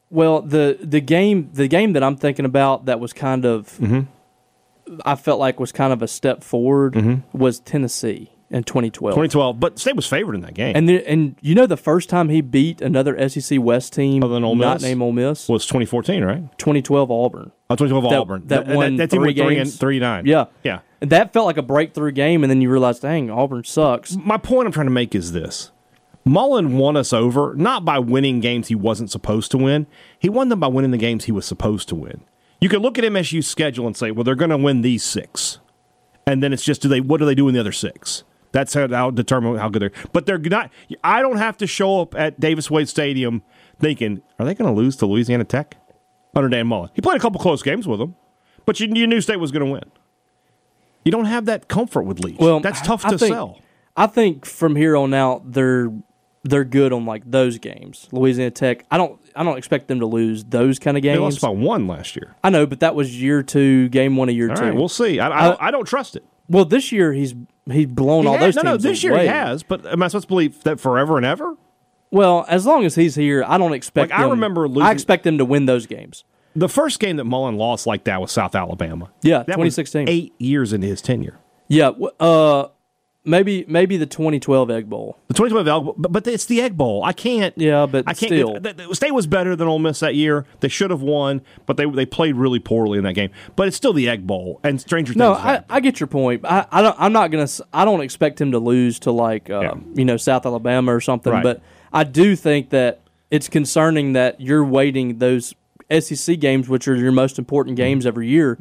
[0.09, 4.01] Well, the the game the game that I'm thinking about that was kind of Mm-hmm.
[5.05, 7.37] I felt like was kind of a step forward Mm-hmm.
[7.37, 9.13] was Tennessee in 2012.
[9.13, 10.75] 2012, but State was favored in that game.
[10.75, 14.35] And the, and you know the first time he beat another SEC West team Other
[14.35, 14.83] than Ole not Miss?
[14.83, 16.57] named Ole Miss, was 2014, right?
[16.57, 17.51] 2012 Auburn.
[17.69, 18.43] Oh, 2012 That- Auburn.
[18.47, 20.25] that Th- won that team three three and three nine.
[20.25, 20.79] Yeah, yeah.
[21.01, 24.15] And that felt like a breakthrough game, and then you realize, dang, Auburn sucks.
[24.15, 25.71] my point I'm trying to make is this.
[26.25, 29.87] Mullen won us over not by winning games he wasn't supposed to win.
[30.19, 32.21] He won them by winning the games he was supposed to win.
[32.59, 35.59] You can look at MSU's schedule and say, well, they're going to win these six,
[36.25, 38.23] and then it's just do they what do they do in the other six?
[38.57, 39.91] That's how I'll determine how good they're.
[40.13, 40.71] But they're not.
[41.03, 43.43] I don't have to show up at Davis Wade Stadium
[43.79, 45.77] thinking, are they going to lose to Louisiana Tech
[46.35, 46.89] under Dan Mullen?
[46.95, 48.15] He played a couple close games with them,
[48.65, 49.83] but you, you knew State was going to win.
[51.05, 52.37] You don't have that comfort with Leach.
[52.39, 53.59] Well, that's tough I to think- sell.
[53.95, 55.91] I think from here on out, they're
[56.43, 58.07] they're good on like those games.
[58.11, 58.85] Louisiana Tech.
[58.89, 61.17] I don't I don't expect them to lose those kind of games.
[61.17, 62.35] They lost by one last year.
[62.43, 64.63] I know, but that was year two, game one of year All two.
[64.63, 65.19] right, we'll see.
[65.19, 66.23] I, I, don't, I don't trust it.
[66.49, 67.35] well, this year he's
[67.71, 68.83] he's blown He all has- those no, teams.
[68.83, 69.23] no, this year away.
[69.23, 69.63] he has.
[69.63, 71.55] But am I supposed to believe that forever and ever?
[72.11, 74.11] Well, as long as he's here, I don't expect.
[74.11, 76.23] Like, I remember losing- I expect them to win those games.
[76.55, 79.09] The first game that Mullen lost like that was South Alabama.
[79.21, 80.07] Yeah, that 2016.
[80.09, 81.37] eight years into his tenure.
[81.67, 81.91] Yeah.
[82.19, 82.67] Uh,
[83.27, 85.17] maybe maybe the 2012 Egg Bowl.
[85.27, 87.03] The 2012 Egg Bowl, but, but it's the Egg Bowl.
[87.03, 87.53] I can't.
[87.57, 88.29] Yeah, but I can't.
[88.31, 88.59] still.
[88.59, 90.45] The, the State was better than Ole Miss that year.
[90.61, 93.29] They should have won, but they they played really poorly in that game.
[93.55, 95.19] But it's still the Egg Bowl, and stranger things.
[95.19, 95.63] No, I.
[95.69, 96.43] I get your point.
[96.45, 96.95] I, I don't.
[96.97, 97.47] I'm not gonna.
[97.73, 99.73] I don't expect him to lose to like uh, Yeah.
[99.93, 101.31] you know South Alabama or something.
[101.33, 101.43] Right.
[101.43, 101.61] But
[101.93, 105.53] I do think that it's concerning that you're waiting those
[105.99, 107.83] SEC games, which are your most important Mm-hmm.
[107.85, 108.57] games every year.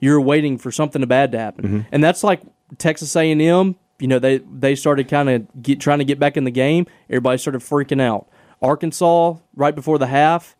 [0.00, 1.80] You're waiting for something bad to happen, Mm-hmm.
[1.92, 2.40] and that's like
[2.78, 3.76] Texas A&M.
[4.04, 6.84] You know they they started kind of get trying to get back in the game.
[7.08, 8.28] Everybody started freaking out.
[8.60, 10.56] Arkansas right before the half,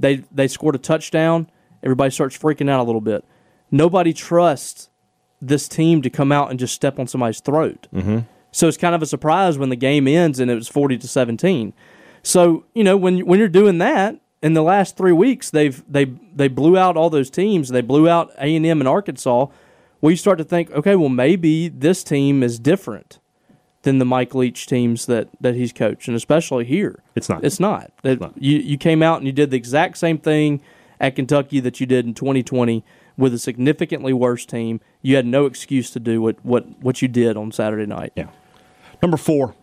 [0.00, 1.48] they they scored a touchdown.
[1.80, 3.24] Everybody starts freaking out a little bit.
[3.70, 4.90] Nobody trusts
[5.40, 7.86] this team to come out and just step on somebody's throat.
[7.94, 8.18] Mm-hmm.
[8.50, 11.06] So it's kind of a surprise when the game ends and it was forty to
[11.06, 11.74] seventeen.
[12.24, 16.06] So you know when when you're doing that in the last three weeks, they've they
[16.34, 17.68] they blew out all those teams.
[17.68, 19.46] They blew out A and M and Arkansas.
[20.00, 23.18] Well, you start to think, okay, well maybe this team is different
[23.82, 27.02] than the Mike Leach teams that that he's coached, and especially here.
[27.14, 27.44] It's not.
[27.44, 27.90] It's not.
[28.02, 30.60] That You you came out and you did the exact same thing
[31.00, 32.84] at Kentucky that you did in 2020
[33.16, 34.80] with a significantly worse team.
[35.02, 38.12] You had no excuse to do what what what you did on Saturday night.
[38.14, 38.28] Yeah.
[39.02, 39.54] Number four.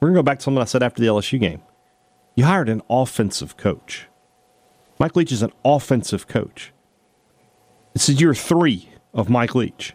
[0.00, 1.62] We're gonna go back to something I said after the LSU game.
[2.34, 4.06] You hired an offensive coach.
[4.98, 6.72] Mike Leach is an offensive coach.
[7.92, 9.94] This is year three of Mike Leach.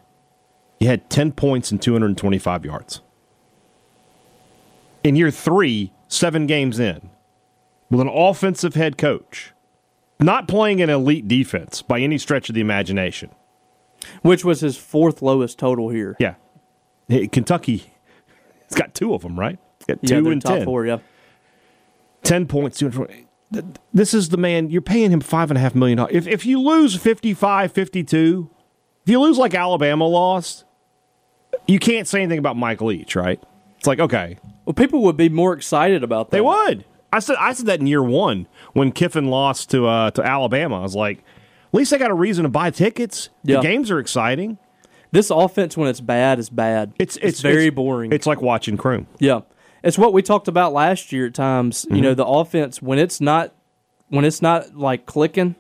[0.80, 3.02] He had 10 points and 225 yards.
[5.04, 7.10] In year three, seven games in,
[7.90, 9.54] with an offensive head coach,
[10.20, 13.30] not playing an elite defense by any stretch of the imagination.
[14.22, 16.16] Which was his fourth lowest total here.
[16.20, 16.36] Yeah.
[17.32, 17.92] Kentucky,
[18.66, 19.58] it's got two of them, right?
[19.88, 20.66] Got Yeah, two they're and top 10.
[20.66, 20.86] four.
[20.86, 21.00] Yeah.
[22.24, 22.78] 10 points.
[22.80, 23.28] 220.
[23.94, 26.00] This is the man, you're paying him $5.5 million.
[26.12, 28.50] If, if you lose 55 52,
[29.06, 30.66] if you lose like Alabama lost,
[31.68, 33.42] you can't say anything about Mike Leach, right?
[33.78, 36.38] It's like, okay, Well, people would be more excited about that.
[36.38, 36.86] they would.
[37.14, 40.80] I said I said that in year one when Kiffin lost to uh, to Alabama.
[40.80, 43.30] I was like, at least they got a reason to buy tickets.
[43.44, 43.58] Yeah.
[43.58, 44.58] The games are exciting.
[45.12, 46.92] This offense, when it's bad, is bad.
[47.00, 48.12] It's it's, very it's- boring.
[48.12, 49.08] It's like watching Croom.
[49.20, 49.42] Yeah,
[49.82, 51.28] it's what we talked about last year.
[51.28, 51.96] At times, Mm-hmm.
[51.96, 53.54] you know, the offense when it's not
[54.10, 55.56] when it's not like clicking,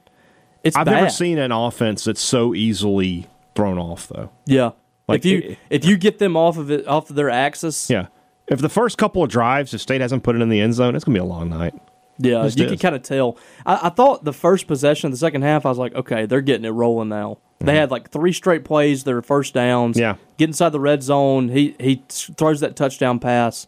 [0.61, 0.95] it's I've bad.
[0.95, 4.29] never seen an offense that's so easily thrown off, though.
[4.45, 4.71] Yeah,
[5.07, 7.89] Like, if you it- if you get them off of it off of their axis,
[7.89, 8.07] Yeah.
[8.47, 10.95] If the first couple of drives, if State hasn't put it in the end zone,
[10.95, 11.73] it's gonna be a long night.
[12.19, 12.71] yeah, Just you is.
[12.71, 13.37] can kind of tell.
[13.65, 16.41] I, I thought the first possession of the second half, I was like, okay, they're
[16.41, 17.39] getting it rolling now.
[17.59, 19.03] They had like three straight plays.
[19.05, 19.95] Their first downs.
[19.95, 20.01] Mm-hmm.
[20.01, 20.15] Yeah.
[20.37, 21.49] get inside the red zone.
[21.49, 23.65] He he throws that touchdown pass,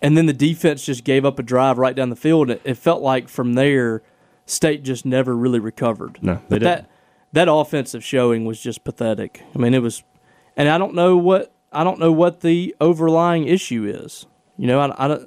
[0.00, 2.50] and then the defense just gave up a drive right down the field.
[2.50, 4.02] It, it felt like from there,
[4.46, 6.18] State just never really recovered.
[6.22, 6.64] No, they but didn't.
[6.64, 6.90] that
[7.32, 9.42] that offensive showing was just pathetic.
[9.54, 10.02] I mean, it was,
[10.56, 14.26] and I don't know what I don't know what the overlying issue is.
[14.56, 15.18] You know, I, I,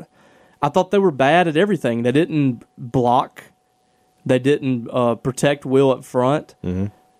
[0.61, 2.03] I thought they were bad at everything.
[2.03, 3.43] They didn't block.
[4.25, 6.55] They didn't uh, protect Will up front.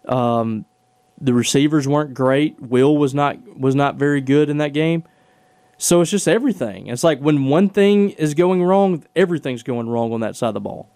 [0.06, 0.66] Um,
[1.20, 2.60] the receivers weren't great.
[2.60, 5.04] Will was not was not very good in that game.
[5.78, 6.88] So it's just everything.
[6.88, 10.54] It's like when one thing is going wrong, everything's going wrong on that side of
[10.54, 10.90] the ball.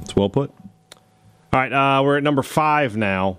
[0.00, 0.50] It's well put.
[1.52, 3.38] All right, uh, we're at number five now.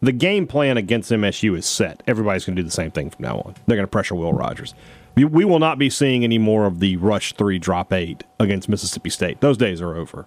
[0.00, 2.04] The game plan against MSU is set.
[2.06, 3.54] Everybody's going to do the same thing from now on.
[3.66, 4.74] They're going to pressure Will Rogers.
[5.16, 8.68] We, we will not be seeing any more of the rush three, drop eight against
[8.68, 9.40] Mississippi State.
[9.40, 10.26] Those days are over.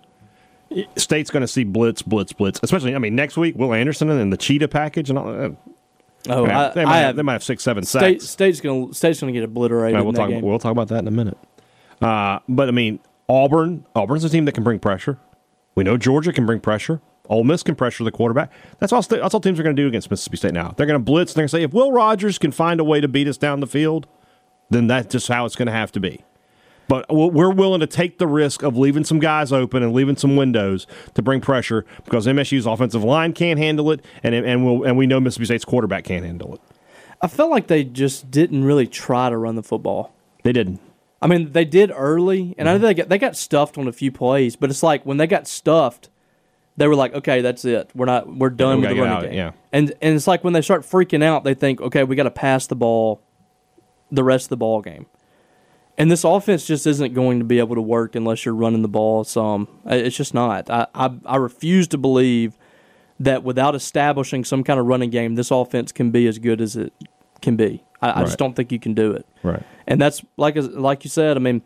[0.97, 2.59] State's going to see blitz, blitz, blitz.
[2.63, 5.29] Especially, I mean, next week Will Anderson and the cheetah package and all.
[5.29, 5.49] Uh,
[6.29, 8.29] Oh, they, might I have, they might have six, seven State, sacks.
[8.31, 9.97] State's gonna State's gonna get obliterated.
[9.97, 10.29] Yeah, we'll that talk.
[10.29, 10.41] game.
[10.43, 11.35] We'll talk about that in a minute.
[11.99, 13.87] Uh, but I mean, Auburn.
[13.95, 15.17] Auburn's a team that can bring pressure.
[15.73, 17.01] We know Georgia can bring pressure.
[17.31, 18.51] Ole Miss can pressure the quarterback.
[18.79, 19.01] That's all.
[19.01, 20.73] That's all teams are going to do against Mississippi State now.
[20.77, 21.31] They're going to blitz.
[21.31, 23.37] And they're going to say if Will Rogers can find a way to beat us
[23.37, 24.07] down the field,
[24.69, 26.23] then that's just how it's going to have to be.
[26.87, 30.35] But we're willing to take the risk of leaving some guys open and leaving some
[30.35, 34.97] windows to bring pressure because MSU's offensive line can't handle it, and and we'll, and
[34.97, 36.61] we know Mississippi State's quarterback can't handle it.
[37.21, 40.13] I felt like they just didn't really try to run the football.
[40.43, 40.81] They didn't.
[41.21, 42.85] I mean, they did early, and I know Mm-hmm.
[42.87, 45.47] they got they got stuffed on a few plays, but it's like when they got
[45.47, 46.09] stuffed,
[46.77, 47.89] they were like, "Okay, that's it.
[47.93, 48.27] We're not.
[48.33, 49.51] We're done with the running out, game." yeah.
[49.73, 52.31] And and it's like when they start freaking out, they think, "Okay, we got to
[52.31, 53.21] pass the ball,
[54.11, 55.05] the rest of the ball game."
[55.97, 58.87] And this offense just isn't going to be able to work unless you're running the
[58.87, 59.67] ball some.
[59.85, 60.69] It's just not.
[60.69, 62.57] I I, I refuse to believe
[63.19, 66.75] that without establishing some kind of running game, this offense can be as good as
[66.75, 66.91] it
[67.41, 67.83] can be.
[68.01, 68.25] I, I Right.
[68.25, 69.61] just don't think you can do it Right.
[69.85, 71.37] and that's like like you said.
[71.37, 71.61] I mean,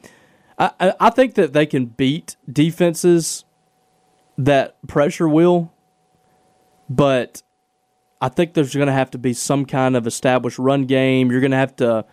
[0.57, 3.44] I- I think that they can beat defenses
[4.37, 5.71] that pressure will,
[6.89, 7.41] but
[8.21, 11.31] I think there's going to have to be some kind of established run game.
[11.31, 12.05] You're going to have to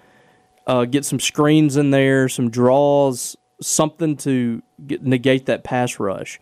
[0.67, 6.41] uh, get some screens in there, some draws, something to get, negate that pass rush.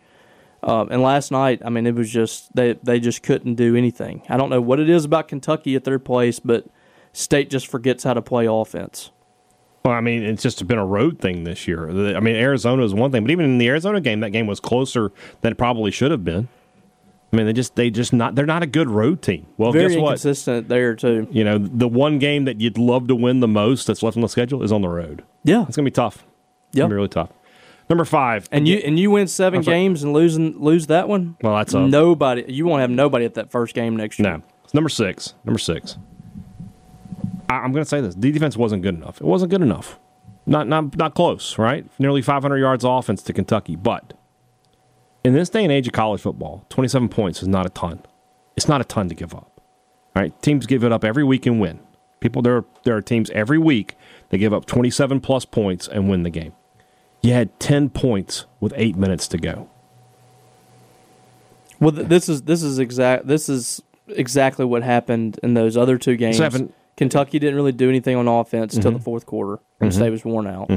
[0.62, 4.22] Um, and last night, I mean, it was just they they just couldn't do anything.
[4.28, 6.66] I don't know what it is about Kentucky at their place, but
[7.12, 9.10] State just forgets how to play offense.
[9.84, 11.88] Well, I mean, it's just been a road thing this year.
[12.16, 14.60] I mean, Arizona is one thing, but even in the Arizona game, that game was
[14.60, 16.48] closer than it probably should have been.
[17.32, 19.46] I mean, they just they just not they're not a good road team.
[19.56, 20.02] Well, Very guess what?
[20.12, 21.28] inconsistent there too.
[21.30, 24.20] You know, the one game that you'd love to win the most that's left on
[24.22, 25.22] the schedule is on the road.
[25.44, 26.24] Yeah, It's gonna be tough.
[26.68, 26.82] It's Yeah.
[26.82, 27.30] gonna be really tough.
[27.88, 31.36] Number five, and you and you win seven games and losing lose that one.
[31.42, 32.44] Well, that's a- nobody.
[32.48, 34.28] You won't have nobody at that first game next year.
[34.30, 35.34] no, it's number six.
[35.44, 35.96] Number six.
[37.50, 39.20] I, I'm gonna say this: the defense wasn't good enough.
[39.20, 39.98] It wasn't good enough.
[40.46, 41.58] Not not not close.
[41.58, 41.84] Right?
[41.98, 44.14] Nearly 500 yards offense to Kentucky, but
[45.24, 48.02] in this day and age of college football, 27 points is not a ton.
[48.56, 49.60] It's not a ton to give up.
[50.16, 51.80] All right, teams give it up every week and win.
[52.20, 53.96] People, there are, there are teams every week
[54.30, 56.52] that give up 27 plus points and win the game.
[57.22, 59.68] You had 10 points with eight minutes to go.
[61.78, 63.26] Well, this is this is exact.
[63.26, 66.36] This is exactly what happened in those other two games.
[66.36, 68.98] Seven- Kentucky didn't really do anything on offense until Mm-hmm.
[68.98, 70.68] the fourth quarter, and State was worn out.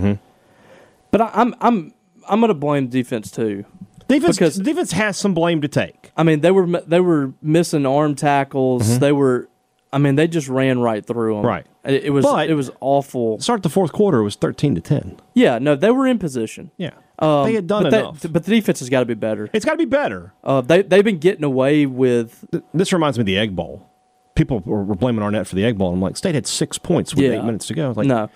[1.11, 1.93] But I, I'm I'm
[2.27, 3.65] I'm going to blame defense too.
[4.07, 6.11] Defense, Because- defense has some blame to take.
[6.17, 8.83] I mean, they were they were missing arm tackles.
[8.87, 8.99] Mm-hmm.
[8.99, 9.49] They were,
[9.91, 11.45] I mean, they just ran right through them.
[11.45, 11.65] Right.
[11.85, 13.39] It, it was But- it was awful.
[13.39, 15.19] Start the fourth quarter it was 13 to 10.
[15.33, 15.59] Yeah.
[15.59, 16.71] No, they were in position.
[16.77, 16.91] Yeah.
[17.19, 18.25] Um, they had done but enough.
[18.31, 19.49] but the defense has got to be better.
[19.53, 20.33] it's got to be better.
[20.43, 23.87] Uh, they they've been getting away with Th- This reminds me of the Egg Bowl.
[24.35, 25.75] People were, blaming Arnett for the Egg.
[25.79, 27.39] And I'm like, State had six points with Yeah.
[27.39, 27.93] eight minutes to go.
[27.95, 28.29] Like, no.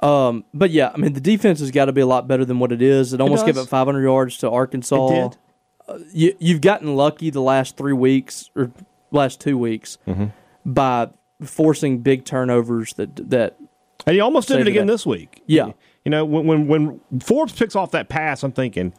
[0.00, 2.58] Um, but yeah, I mean, the defense has got to be a lot better than
[2.58, 3.12] what it is.
[3.12, 5.08] It almost gave up 500 yards to Arkansas.
[5.08, 5.38] It did.
[6.12, 8.70] You, you've gotten lucky the last three weeks or
[9.10, 10.26] last two weeks Mm-hmm.
[10.64, 11.10] by
[11.42, 13.56] forcing big turnovers that that
[14.06, 14.92] And he almost did it again that.
[14.94, 15.42] this week.
[15.46, 15.72] Yeah.
[16.04, 18.94] You know, when, when when Forbes picks off that pass, I'm thinking,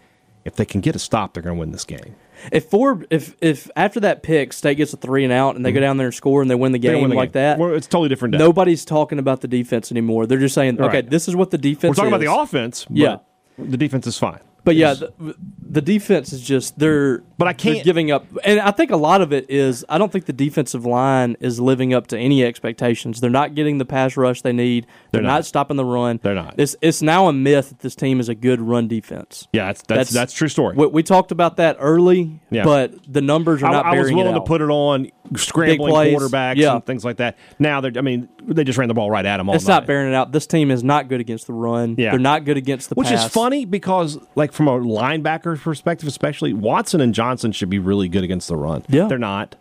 [0.45, 2.15] if they can get a stop, they're going to win this game.
[2.51, 5.71] If four, if if after that pick State gets a three and out and they
[5.71, 6.87] go down there and score and they win the Mm-hmm.
[6.93, 7.57] Game win the like game.
[7.57, 8.37] that, it's totally different day.
[8.39, 10.25] nobody's talking about the defense anymore.
[10.25, 11.09] They're just saying, okay, Right.
[11.09, 11.97] this is what the defense.
[11.97, 12.27] We're talking is.
[12.27, 12.85] about the offense.
[12.85, 13.17] But Yeah.
[13.59, 14.39] The defense is fine.
[14.63, 18.69] But yeah, the, the defense is just they're But I can't- giving up, and I
[18.71, 22.07] think a lot of it is I don't think the defensive line is living up
[22.07, 23.21] to any expectations.
[23.21, 24.85] They're not getting the pass rush they need.
[25.11, 25.37] They're, They're not.
[25.37, 25.45] not.
[25.45, 26.19] stopping the run.
[26.21, 26.55] They're not.
[26.57, 29.47] It's it's now a myth that this team is a good run defense.
[29.51, 30.75] Yeah, that's that's That's- that's, true story.
[30.75, 32.63] We, we talked about that early, Yeah.
[32.63, 36.15] but the numbers are I, not I was willing to put it on scrambling plays,
[36.17, 36.75] quarterbacks yeah.
[36.75, 37.37] and things like that.
[37.57, 39.73] Now they're, I mean, they just ran the ball right at them all it's night.
[39.75, 40.31] not bearing it out.
[40.31, 41.95] This team is not good against the run.
[41.97, 42.11] Yeah.
[42.11, 43.25] They're not good against the Which pass.
[43.25, 48.07] is funny because, like, from a linebacker perspective, especially Watson and Johnson should be really
[48.09, 48.83] good against the run.
[48.89, 49.07] Yeah.
[49.07, 49.55] they're not.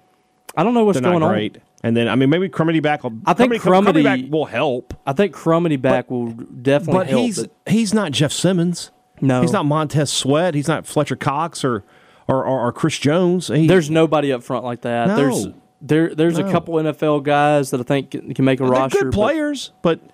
[0.57, 1.33] I don't know what's They're going not on.
[1.35, 1.59] great.
[1.83, 3.03] And then I mean maybe Crumedy back.
[3.05, 4.93] Will, I think Crumedy, Crumedy- back will help.
[5.07, 7.23] I think Crumedy back will definitely But help.
[7.23, 7.53] he's it.
[7.67, 8.91] he's not Jeff Simmons.
[9.23, 9.41] No.
[9.43, 10.55] he's not Montez Sweat.
[10.55, 11.85] He's not Fletcher Cox or
[12.29, 13.49] or, or, or Chris Jones.
[13.49, 15.09] He, There's nobody up front like that.
[15.09, 15.17] No.
[15.17, 15.47] There's
[15.81, 16.47] there there's No.
[16.47, 18.99] a couple NFL guys that I think can can make a they're roster.
[19.05, 20.11] good players, but but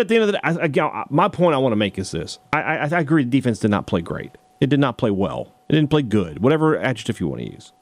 [0.00, 2.38] at the end of the day, I, my point I want to make is this:
[2.52, 4.36] I, I, I agree, the defense did not play great.
[4.60, 5.52] It did not play well.
[5.68, 6.42] It didn't play good.
[6.42, 7.72] Whatever adjective you want to use.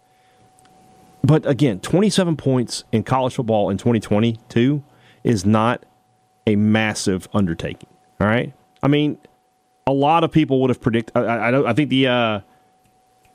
[1.22, 4.82] But again, 27 points in college football in 2022
[5.22, 5.84] is not
[6.46, 7.88] a massive undertaking.
[8.20, 9.18] All right, I mean,
[9.86, 11.16] a lot of people would have predicted.
[11.16, 12.40] I, I, I I think the uh,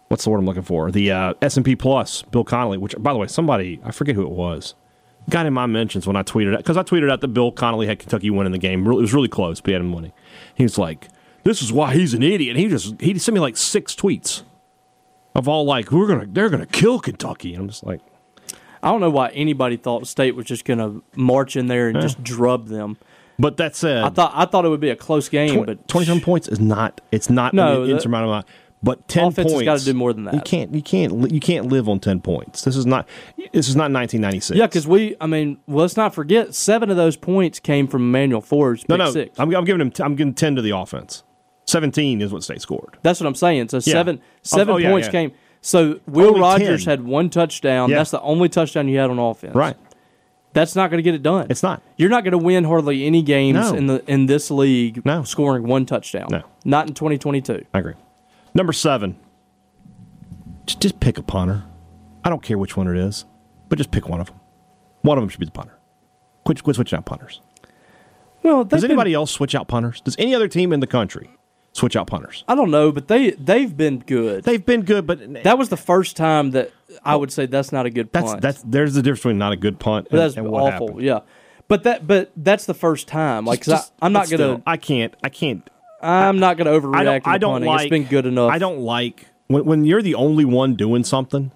[0.09, 0.91] what's the word I'm looking for?
[0.91, 2.77] The uh, S and P Plus, Bill Connelly.
[2.77, 4.75] Which, by the way, somebody I forget who it was
[5.29, 7.87] got in my mentions when I tweeted out because I tweeted out that Bill Connelly
[7.87, 8.85] had Kentucky winning the game.
[8.85, 10.11] It was really close, but he had him winning.
[10.55, 11.07] He was like,
[11.43, 14.43] "This is why he's an idiot." He just he sent me like six tweets
[15.35, 18.01] of all like, "We're gonna they're gonna kill Kentucky." And I'm just like,
[18.83, 22.23] I don't know why anybody thought State was just to march in there and just
[22.23, 22.97] drub them.
[23.37, 25.87] but that said, I thought I thought it would be a close game, tw- but
[25.87, 28.47] 27 points is not it's not No, an insurmountable amount.
[28.81, 30.33] But ten Offense points, gotta do more than that.
[30.33, 32.61] You can't, you can't, you can't live on ten points.
[32.63, 33.07] This is not,
[33.51, 34.57] this is not 1996.
[34.57, 38.39] yeah, because we, I mean, let's not forget seven of those points came from Emmanuel
[38.39, 39.37] Forbes no, no, six.
[39.37, 41.23] I'm, I'm giving him, I'm giving ten to the offense.
[41.65, 42.97] Seventeen is what State scored.
[43.01, 43.67] That's what I'm saying.
[43.69, 45.11] So seven oh, seven oh, yeah, points yeah.
[45.11, 45.31] came.
[45.61, 46.91] So Will Only Rogers 10.
[46.91, 47.89] had one touchdown.
[47.89, 47.97] Yeah.
[47.97, 49.55] That's the only touchdown you had on offense.
[49.55, 49.75] Right.
[50.53, 51.47] That's not going to get it done.
[51.49, 51.83] It's not.
[51.97, 53.77] You're not going to win hardly any games No.
[53.77, 55.23] in the in this league No.
[55.23, 56.29] scoring one touchdown.
[56.31, 56.43] No.
[56.65, 57.65] Not in 2022.
[57.73, 57.93] I agree.
[58.53, 59.17] Number seven.
[60.65, 61.63] Just, just pick a punter.
[62.23, 63.25] I don't care which one it is,
[63.69, 64.39] but just pick one of them.
[65.01, 65.77] One of them should be the punter.
[66.45, 67.41] Quit, quit switching out punters.
[68.43, 70.01] Well, Does anybody else switch out punters?
[70.01, 71.29] Does any other team in the country
[71.73, 72.43] switch out punters?
[72.47, 74.43] I don't know, but they they've been good.
[74.43, 76.71] They've been good, but that was the first time that
[77.03, 78.41] I would say that's not a good that's punt.
[78.41, 80.87] that's there's the difference between not a good punt and, that's and what awful.
[80.87, 81.05] happened.
[81.05, 81.19] Yeah.
[81.67, 83.45] But that but that's the first time.
[83.45, 85.13] Like 'cause Just- I, I'm not gonna I can't.
[85.23, 85.69] I can't.
[86.01, 87.27] I'm not gonna overreact I don't.
[87.27, 87.81] I don't like.
[87.85, 88.51] it's been good enough.
[88.51, 91.51] I don't like when when you're the only one doing something.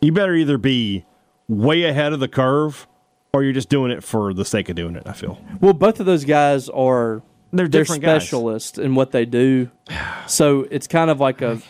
[0.00, 1.04] You better either be
[1.48, 2.86] way ahead of the curve,
[3.32, 5.02] or you're just doing it for the sake of doing it.
[5.06, 7.22] I feel Well, both of those guys are
[7.52, 8.22] They're they're different guys.
[8.22, 9.70] specialists in what they do.
[10.26, 11.60] So it's kind of like a.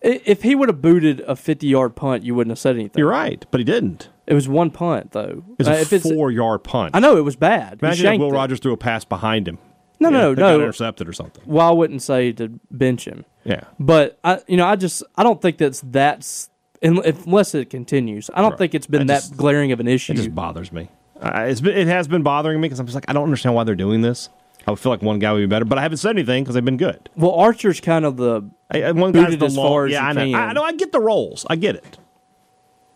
[0.00, 2.98] If he would have booted a 50 yard punt, you wouldn't have said anything.
[2.98, 4.08] you're right, but he didn't.
[4.26, 5.44] It was one punt though.
[5.60, 6.90] It's Uh, a if it's, four yard punt.
[6.94, 7.78] I know it was bad.
[7.80, 8.32] He Imagine if Will it.
[8.32, 9.58] Rogers threw a pass behind him.
[10.02, 10.64] No, Yeah, no, no, no.
[10.64, 11.42] intercepted or something.
[11.46, 15.22] Well, I wouldn't say to bench him, Yeah, but I, you know, I just I
[15.22, 16.50] don't think that's that's
[16.82, 18.28] unless it continues.
[18.34, 18.58] I don't Right.
[18.58, 20.12] think it's been I that just- glaring of an issue.
[20.12, 20.88] it just bothers me.
[21.20, 23.54] Uh, it's been, it has been bothering me because I'm just like I don't understand
[23.54, 24.28] why they're doing this.
[24.66, 26.54] I would feel like one guy would be better, but I haven't said anything because
[26.54, 27.08] they've been good.
[27.16, 30.20] well, Archer's kind of the I, one guy's the long- yeah, I know.
[30.24, 30.34] can.
[30.34, 30.62] I know.
[30.62, 31.44] I get the roles.
[31.50, 31.98] I get it.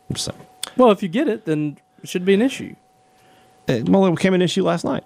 [0.09, 0.38] I'm just saying.
[0.77, 0.90] well.
[0.90, 2.75] If you get it, then it should be an issue.
[3.69, 5.03] Uh, Well, it became an issue last night.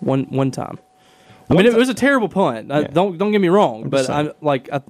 [0.00, 0.78] One one time.
[1.48, 2.72] I One mean, ti- it was a terrible punt.
[2.72, 2.86] I, Yeah.
[2.88, 4.28] don't don't get me wrong, but just saying.
[4.28, 4.80] I'm like I,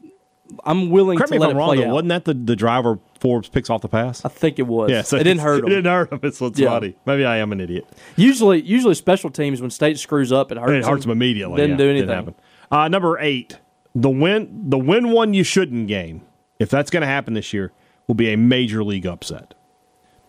[0.65, 1.69] I'm willing Correct to me if let I'm it wrong.
[1.69, 1.93] play Though, out.
[1.95, 4.25] wasn't that the, the driver Forbes picks off the pass?
[4.25, 4.91] I think it was.
[4.91, 5.67] Yeah, so it didn't hurt him.
[5.67, 6.21] It didn't hurt him.
[6.23, 6.69] It's what's Yeah.
[6.71, 6.97] funny.
[7.05, 7.85] Maybe I am an idiot.
[8.17, 10.87] Usually, usually special teams when state screws up, it hurts.
[10.87, 11.11] it hurts them.
[11.13, 11.57] immediately.
[11.57, 12.09] Didn't yeah, do anything.
[12.09, 12.35] happen.
[12.71, 13.59] Uh, number eight,
[13.95, 16.23] the win, the win one you shouldn't game.
[16.59, 17.73] If that's going to happen this year,
[18.07, 19.53] will be a major league upset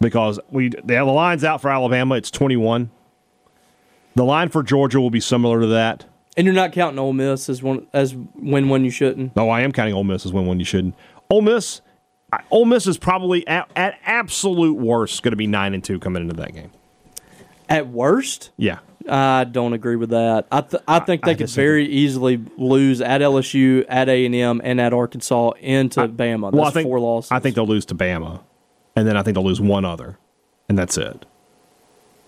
[0.01, 2.15] because we they have the lines out for Alabama.
[2.15, 2.89] It's twenty one.
[4.17, 6.05] The line for Georgia will be similar to that.
[6.35, 9.35] And you're not counting Ole Miss as one as win one you shouldn't.
[9.35, 10.95] No, I am counting Ole Miss as win one you shouldn't.
[11.29, 11.81] Ole Miss,
[12.33, 15.99] I- Ole Miss is probably at, at absolute worst going to be nine and two
[15.99, 16.71] coming into that game.
[17.69, 20.47] At worst, Yeah, I don't agree with that.
[20.51, 21.63] I th- I think they I could disagree.
[21.65, 26.47] very easily lose at LSU, at A and M, and at Arkansas into Bama.
[26.47, 27.31] That's well, I think four losses.
[27.31, 28.41] I think they'll lose to Bama,
[28.95, 30.17] and then I think they'll lose one other,
[30.69, 31.25] and that's it.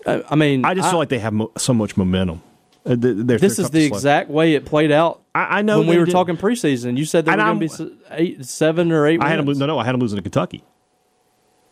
[0.06, 2.42] I, I mean, I just feel like they have mo- so much momentum.
[2.86, 5.88] Uh, they're- this they're is the exact way it played out I, I know when
[5.88, 6.12] we were did.
[6.12, 6.96] talking preseason.
[6.96, 9.22] You said And were going to be eight, seven or eight.
[9.22, 9.58] I had them lose.
[9.58, 10.64] No, no, I had them losing to Kentucky.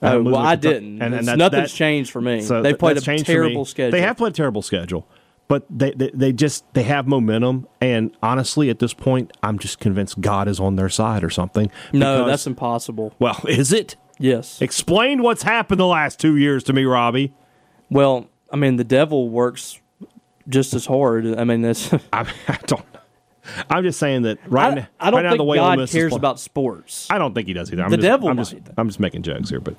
[0.02, 0.74] I Oh, well, I Kentucky.
[0.74, 1.02] didn't.
[1.02, 2.42] And, and nothing's that- changed for me.
[2.42, 3.35] So they played a changed for me.
[3.37, 3.90] terrible schedule.
[3.92, 5.08] They have played a terrible schedule,
[5.48, 7.66] but they, they they just they have momentum.
[7.81, 11.70] And honestly, at this point, I'm just convinced God is on their side or something.
[11.92, 13.14] no, because- that's impossible.
[13.18, 13.96] well, is it?
[14.20, 14.60] Yes.
[14.60, 17.33] Explain what's happened the last two years to me, Robbie.
[17.90, 19.78] Well, I mean, the devil works
[20.48, 21.26] just as hard.
[21.38, 21.92] I mean, that's.
[22.12, 22.84] I, I don't.
[23.70, 24.86] I'm just saying that right I, now.
[25.00, 27.06] I don't right now, think the way Ole God is cares about sports.
[27.10, 27.82] I don't think he does either.
[27.82, 28.54] I'm The just, devil I'm just.
[28.76, 29.74] I'm just making jokes here, but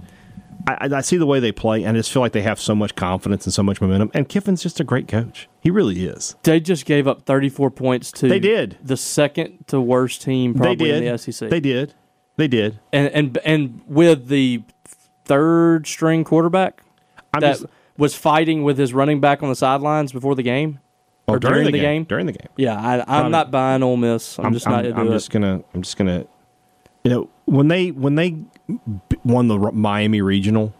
[0.68, 2.60] I, I, I see the way they play, and I just feel like they have
[2.60, 4.10] so much confidence and so much momentum.
[4.16, 5.48] And Kiffin's just a great coach.
[5.62, 6.36] He really is.
[6.44, 8.78] They just gave up 34 points to They did.
[8.84, 11.04] the second to worst team probably they did.
[11.04, 11.50] in the SEC.
[11.50, 11.94] They did.
[12.38, 12.80] They did.
[12.92, 14.64] and and and with the
[15.26, 16.82] third string quarterback
[17.34, 17.66] I'm that just,
[18.00, 20.80] was fighting with his running back on the sidelines before the game
[21.28, 22.06] oh, or during, the game.
[22.06, 22.48] During the game.
[22.56, 24.40] Yeah, I, I'm not buying Ole Miss.
[24.40, 25.12] I'm, just not I'm, I'm it.
[25.12, 25.64] just gonna.
[25.74, 26.26] I'm just gonna.
[27.04, 28.38] You know, when they when they
[29.24, 30.74] won the Miami regional,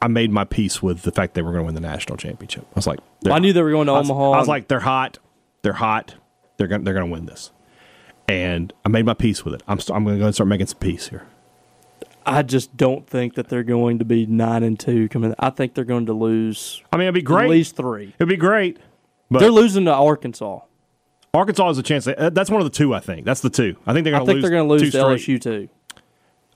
[0.00, 2.64] I made my peace with the fact they were going to win the national championship.
[2.70, 4.32] I was like, they're I knew they were going to I was, Omaha.
[4.32, 5.18] I was like, they're hot.
[5.62, 6.14] They're hot.
[6.56, 6.84] They're gonna.
[6.84, 7.50] They're going to win this.
[8.28, 9.62] And I made my peace with it.
[9.68, 9.80] I'm.
[9.80, 11.26] St- I'm going to go and start making some peace here.
[12.26, 15.34] I just don't think that they're going to be nine and two coming.
[15.38, 17.44] I think they're going to lose I mean, it'd be great.
[17.44, 18.14] at least three.
[18.18, 18.78] It'd be great.
[19.30, 20.60] But They're losing to Arkansas.
[21.32, 22.06] Arkansas has a chance.
[22.06, 22.94] uh, That's one of the two.
[22.94, 23.76] I think that's the two.
[23.86, 24.42] I think they're going to think lose.
[24.42, 24.98] they're going to lose to.
[24.98, 25.68] LSU too.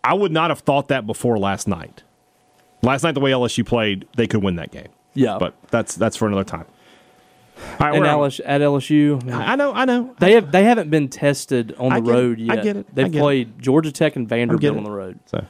[0.05, 2.05] I would not have thought that before last night.
[2.83, 4.89] Last night, the way LSU played, they could win that game.
[5.15, 6.67] Yeah, But that's that's for another time.
[7.81, 8.05] All right, and?
[8.05, 10.15] LSU, at LSU, I know, I know.
[10.21, 12.13] they have they haven't been tested on I the it.
[12.13, 12.63] road I yet.
[12.63, 12.95] get it.
[12.95, 13.21] They've get it.
[13.21, 15.19] played Georgia Tech and Vanderbilt on the road.
[15.27, 15.45] So,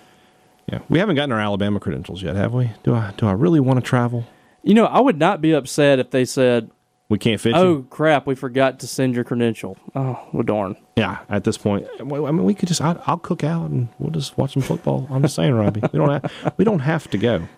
[0.71, 2.71] yeah, we haven't gotten our Alabama credentials yet, have we?
[2.83, 4.25] Do I do I really want to travel?
[4.63, 6.71] You know, I would not be upset if they said,
[7.09, 7.87] We can't fit "Oh you.
[7.89, 10.77] crap, we forgot to send your credential." Oh, well, darn.
[10.97, 14.11] Yeah, at this point, I mean, we could just I'll, I'll cook out and we'll
[14.11, 15.07] just watch some football.
[15.11, 17.49] I'm just saying, Robbie, we don't have, we don't have to go.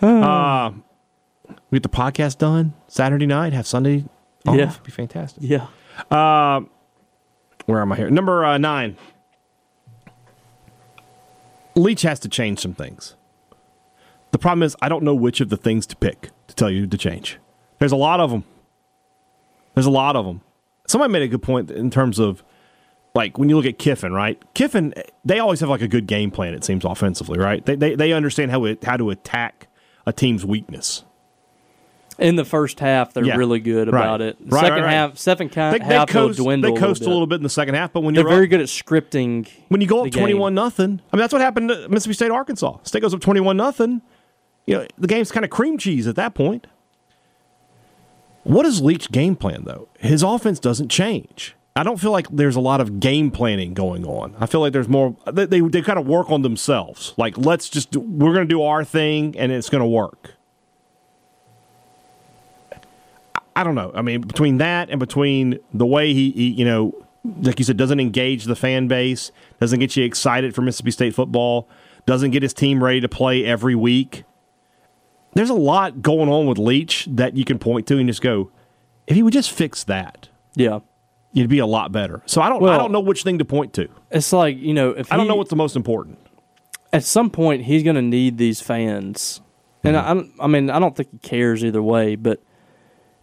[0.00, 0.70] Uh,
[1.70, 3.52] we get the podcast done Saturday night.
[3.52, 4.04] Have Sunday
[4.46, 4.56] off.
[4.56, 4.72] Yeah.
[4.82, 5.42] be fantastic.
[5.42, 5.66] Yeah,
[7.66, 8.08] where am I here?
[8.10, 8.96] Number uh, nine.
[11.78, 13.14] Leach has to change some things.
[14.30, 16.86] The problem is, I don't know which of the things to pick to tell you
[16.86, 17.38] to change.
[17.78, 18.44] There's a lot of them.
[19.74, 20.42] There's a lot of them.
[20.86, 22.42] Somebody made a good point in terms of,
[23.14, 24.42] like, when you look at Kiffin, right?
[24.54, 24.92] Kiffin,
[25.24, 26.52] they always have like a good game plan.
[26.54, 27.64] It seems offensively, right?
[27.64, 29.68] They they, they understand how it, how to attack
[30.06, 31.04] a team's weakness.
[32.18, 33.36] In the first half, they're Yeah.
[33.36, 34.00] really good Right.
[34.02, 34.36] about it.
[34.44, 34.92] Right, second right, right.
[34.92, 36.74] half, second ca- They, they half, they'll coast, dwindle.
[36.74, 37.36] they coast a little bit.
[37.36, 39.48] in the second half, but when They're you're very up, good at scripting.
[39.68, 40.20] when you go the up game.
[40.20, 42.78] twenty one nothing, I mean that's what happened to Mississippi State Arkansas.
[42.82, 44.02] State goes up twenty one nothing.
[44.66, 46.66] You know the game's kind of cream cheese at that point.
[48.44, 49.88] What is Leach's game plan though?
[49.98, 51.54] His offense doesn't change.
[51.76, 54.34] I don't feel like there's a lot of game planning going on.
[54.40, 55.16] I feel like there's more.
[55.32, 57.14] They they, they kind of work on themselves.
[57.16, 60.34] Like let's just do, we're going to do our thing and it's going to work.
[63.58, 63.90] I don't know.
[63.94, 66.92] I mean, between that and between the way he, he, you know,
[67.42, 71.14] like you said, doesn't engage the fan base, doesn't get you excited for Mississippi State
[71.14, 71.68] football,
[72.06, 74.24] doesn't get his team ready to play every week.
[75.34, 78.50] There's a lot going on with Leach that you can point to and just go,
[79.06, 80.80] if he would just fix that, Yeah,
[81.32, 82.22] you'd be a lot better.
[82.26, 83.88] So I don't, I don't know which thing to point to.
[84.10, 86.18] it's like you know, if I don't know what's the most important.
[86.92, 89.40] at some point he's going to need these fans,
[89.84, 90.40] and Mm-hmm.
[90.40, 92.16] I, I mean, I don't think he cares either way.
[92.16, 92.42] But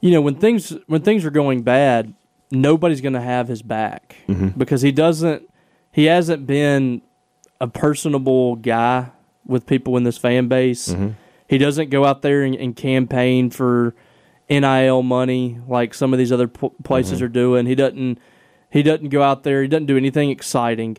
[0.06, 2.14] you know, when things when things are going bad,
[2.52, 4.50] nobody's going to have his back Mm-hmm.
[4.60, 5.50] because he doesn't.
[5.92, 7.02] He hasn't been
[7.60, 9.10] a personable guy
[9.46, 10.90] with people in this fan base.
[10.90, 11.10] Mm-hmm.
[11.48, 13.96] He doesn't go out there and, and campaign for
[14.50, 17.26] NIL money like some of these other p- places Mm-hmm.
[17.26, 17.66] are doing.
[17.66, 18.20] He doesn't.
[18.70, 19.62] He doesn't go out there.
[19.62, 20.98] He doesn't do anything exciting.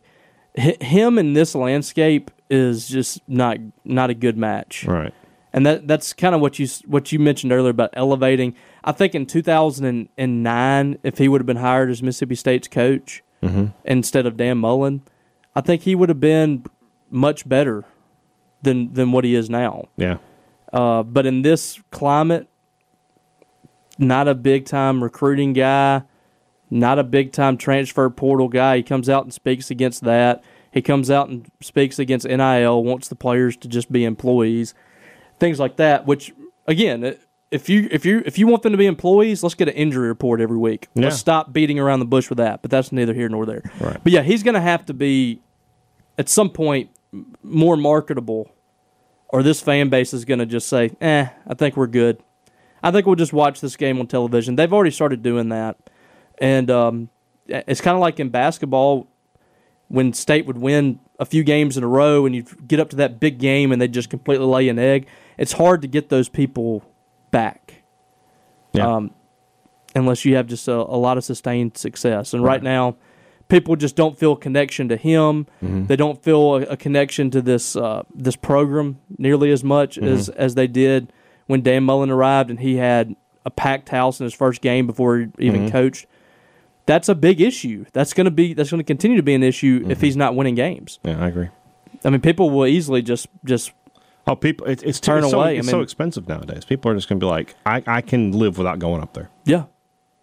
[0.56, 4.84] H- him in this landscape is just not not a good match.
[4.84, 5.12] Right.
[5.56, 8.54] And that that's kind of what you what you mentioned earlier about elevating.
[8.84, 13.24] I think in 2009, if he would have been hired as Mississippi State's coach
[13.84, 15.02] instead of Dan Mullen,
[15.54, 16.66] I think he would have been
[17.10, 17.84] much better
[18.60, 19.88] than than what he is now.
[19.96, 20.18] Yeah.
[20.72, 22.48] Uh, but in this climate,
[23.98, 26.02] not a big time recruiting guy,
[26.68, 28.76] not a big time transfer portal guy.
[28.76, 30.44] He comes out and speaks against that.
[30.70, 34.74] He comes out and speaks against NIL, wants the players to just be employees,
[35.38, 36.06] things like that.
[36.06, 36.32] Which
[36.66, 37.16] again,
[37.50, 40.08] if you if you if you want them to be employees, let's get an injury
[40.08, 40.88] report every week.
[40.94, 41.04] Yeah.
[41.04, 42.62] Let's stop beating around the bush with that.
[42.62, 43.62] But that's neither here nor there.
[43.80, 43.98] Right.
[44.02, 45.40] But yeah, he's going to have to be
[46.18, 46.90] at some point
[47.42, 48.50] more marketable
[49.28, 52.22] or this fan base is going to just say, "Eh, I think we're good."
[52.82, 54.56] I think we'll just watch this game on television.
[54.56, 55.76] They've already started doing that,
[56.38, 57.08] and um,
[57.48, 59.08] it's kind of like in basketball
[59.88, 62.96] when State would win a few games in a row, and you get up to
[62.96, 65.06] that big game, and they just completely lay an egg.
[65.38, 66.82] It's hard to get those people
[67.30, 67.82] back
[68.72, 68.86] Yeah.
[68.96, 69.10] um,
[69.94, 72.32] unless you have just a, a lot of sustained success.
[72.34, 72.96] And right, now,
[73.48, 75.46] people just don't feel a connection to him.
[75.62, 75.86] Mm-hmm.
[75.86, 80.08] They don't feel a, a connection to this uh, this program nearly as much Mm-hmm.
[80.08, 81.12] as as they did
[81.46, 83.14] when Dan Mullen arrived and he had
[83.44, 85.72] a packed house in his first game before he even Mm-hmm.
[85.72, 86.06] coached.
[86.86, 87.84] That's a big issue.
[87.92, 89.90] That's going to be that's going to continue to be an issue Mm-hmm.
[89.90, 90.98] if he's not winning games.
[91.04, 91.48] yeah, I agree.
[92.04, 93.72] I mean, people will easily just just
[94.28, 94.66] Oh, people!
[94.66, 95.56] It's it's, Turn it's so, away.
[95.56, 96.64] I It's so expensive nowadays.
[96.64, 99.30] People are just going to be like, I, I can live without going up there.
[99.44, 99.64] yeah.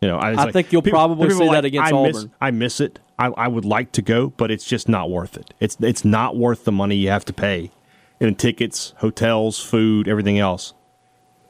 [0.01, 2.51] You know, it's I think you'll probably people see are that against I Miss, I
[2.51, 2.99] miss it.
[3.17, 5.53] I, I would like to go, but it's just not worth it.
[5.61, 7.71] It's it's not worth the money you have to pay.
[8.19, 10.73] in tickets, hotels, food, everything else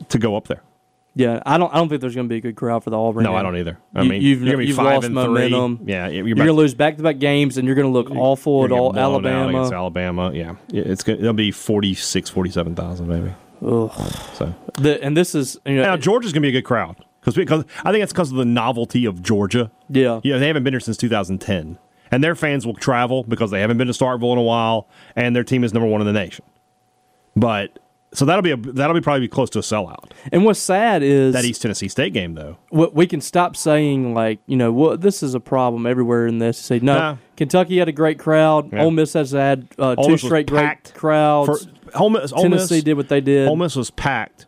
[0.09, 0.61] to go up there.
[1.15, 1.71] Yeah, I don't.
[1.71, 3.23] I don't think there's going to be a good crowd for the Auburn.
[3.23, 3.37] No, game.
[3.37, 3.77] I don't either.
[3.93, 5.77] I You- mean, you've, you're gonna be you've five lost momentum.
[5.77, 5.87] three.
[5.93, 8.71] Yeah, you're, You're, going to lose back-to-back games, and you're going to look awful at
[8.71, 9.49] all Alabama.
[9.49, 10.31] against Alabama.
[10.33, 13.31] Yeah, it's gonna, it'll be 46, 47,000 maybe.
[13.63, 13.91] Ugh.
[14.33, 17.35] So The, and this is you know, now Georgia's gonna be a good crowd because
[17.35, 19.71] because I think it's because of the novelty of Georgia.
[19.89, 21.77] yeah, Yeah, they haven't been here since 2010,
[22.11, 25.35] and their fans will travel because they haven't been to Starkville in a while, and
[25.35, 26.43] their team is number one in the nation.
[27.35, 27.79] But
[28.13, 30.11] so that'll be a that'll be probably close to a sellout.
[30.31, 32.57] And what's sad is That East Tennessee State game though.
[32.69, 36.37] what we can stop saying like you know well this is a problem everywhere in
[36.39, 36.57] this.
[36.57, 37.17] Say no, Nah.
[37.37, 38.71] Kentucky had a great crowd.
[38.71, 38.83] Yeah.
[38.83, 41.65] Ole Miss has had uh, two straight great crowds.
[41.65, 44.47] For Ole Miss, Ole Tennessee Miss, did what they did, Ole Miss was packed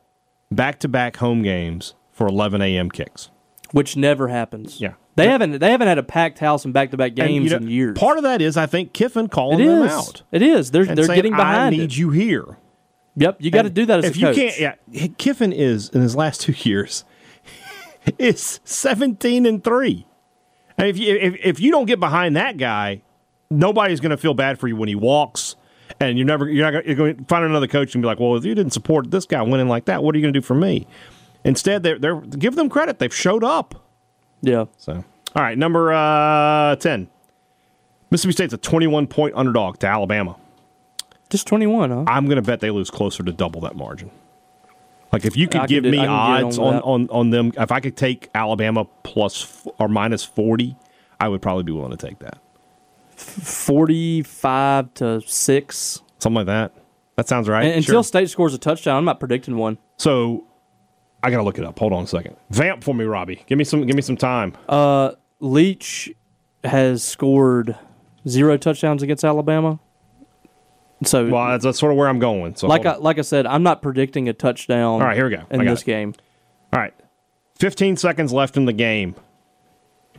[0.51, 2.89] back to back home games for 11 a.m.
[2.89, 3.29] kicks.
[3.71, 4.79] which never happens.
[4.79, 4.93] Yeah.
[5.15, 7.57] they haven't they haven't had a packed house and back to back games you know,
[7.65, 7.97] in years.
[7.97, 10.21] Part of that is I think Kiffin calling them out.
[10.31, 10.71] It is.
[10.71, 11.97] They're they're saying, getting I behind need it.
[11.97, 12.57] you here.
[13.17, 16.15] Yep, you got to do that as if you can't, yeah, Kiffin is in his
[16.15, 17.05] last two years
[18.17, 20.05] is seventeen and three.
[20.77, 23.01] And if you if, if you don't get behind that guy,
[23.49, 25.55] nobody's going to feel bad for you when he walks.
[25.99, 28.43] And you're never you're not going to find another coach and be like, well, if
[28.43, 30.55] you didn't support this guy winning like that, what are you going to do for
[30.55, 30.87] me?
[31.45, 32.99] Instead, they're they're give them credit.
[32.99, 33.81] They've showed up.
[34.41, 35.03] Yeah, So,
[35.35, 37.07] all right, number uh, ten.
[38.11, 40.35] Mississippi State's a 21 point underdog to Alabama.
[41.35, 42.03] Just twenty one, huh?
[42.07, 44.09] I'm going to bet they lose closer to double that margin.
[45.13, 46.09] Like if you could I give do- me I can
[46.39, 50.23] get odds on on, on, on them, if I could take Alabama plus or minus
[50.25, 50.75] 40,
[51.19, 52.37] I would probably be willing to take that.
[53.15, 56.01] Forty five to six.
[56.19, 56.73] Something like that.
[57.15, 57.63] That sounds right.
[57.65, 57.93] And Sure.
[57.93, 59.77] until State scores a touchdown, I'm not predicting one.
[59.97, 60.45] so
[61.23, 61.79] I got to look it up.
[61.79, 62.35] Hold on a second.
[62.51, 63.43] Vamp for me, Robbie.
[63.47, 64.53] Give me some give me some time.
[64.69, 66.11] Uh, Leach
[66.63, 67.77] has scored
[68.27, 69.79] zero touchdowns against Alabama.
[71.03, 72.55] So, well, that's, that's sort of where I'm going.
[72.55, 74.93] So like I like I said, I'm not predicting a touchdown.
[74.93, 75.43] All right, here we go.
[75.51, 75.85] In this it.
[75.85, 76.13] game,
[76.71, 76.93] All right.
[77.59, 79.15] 15 seconds left in the game.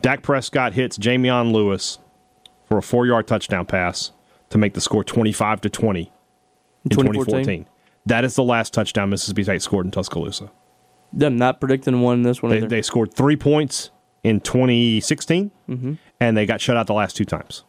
[0.01, 1.99] Dak Prescott hits Jameon Lewis
[2.65, 4.11] for a four yard touchdown pass
[4.49, 6.09] to make the score 25 to 20 in
[6.89, 7.25] 2014?
[7.25, 7.65] 2014.
[8.05, 10.51] That is the last touchdown Mississippi State scored in Tuscaloosa.
[11.19, 13.91] I'm not predicting one in this one They, they scored three points
[14.23, 15.93] in 2016, Mm-hmm.
[16.19, 17.63] and they got shut out the last two times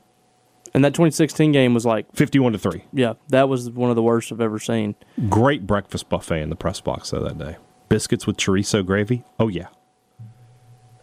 [0.75, 2.85] and that 2016 game was like, 51 to 3.
[2.93, 4.95] yeah, that was one of the worst I've ever seen.
[5.29, 7.57] Great breakfast buffet in the press box, though, that day.
[7.89, 9.25] Biscuits with chorizo gravy.
[9.41, 9.69] Oh, yeah.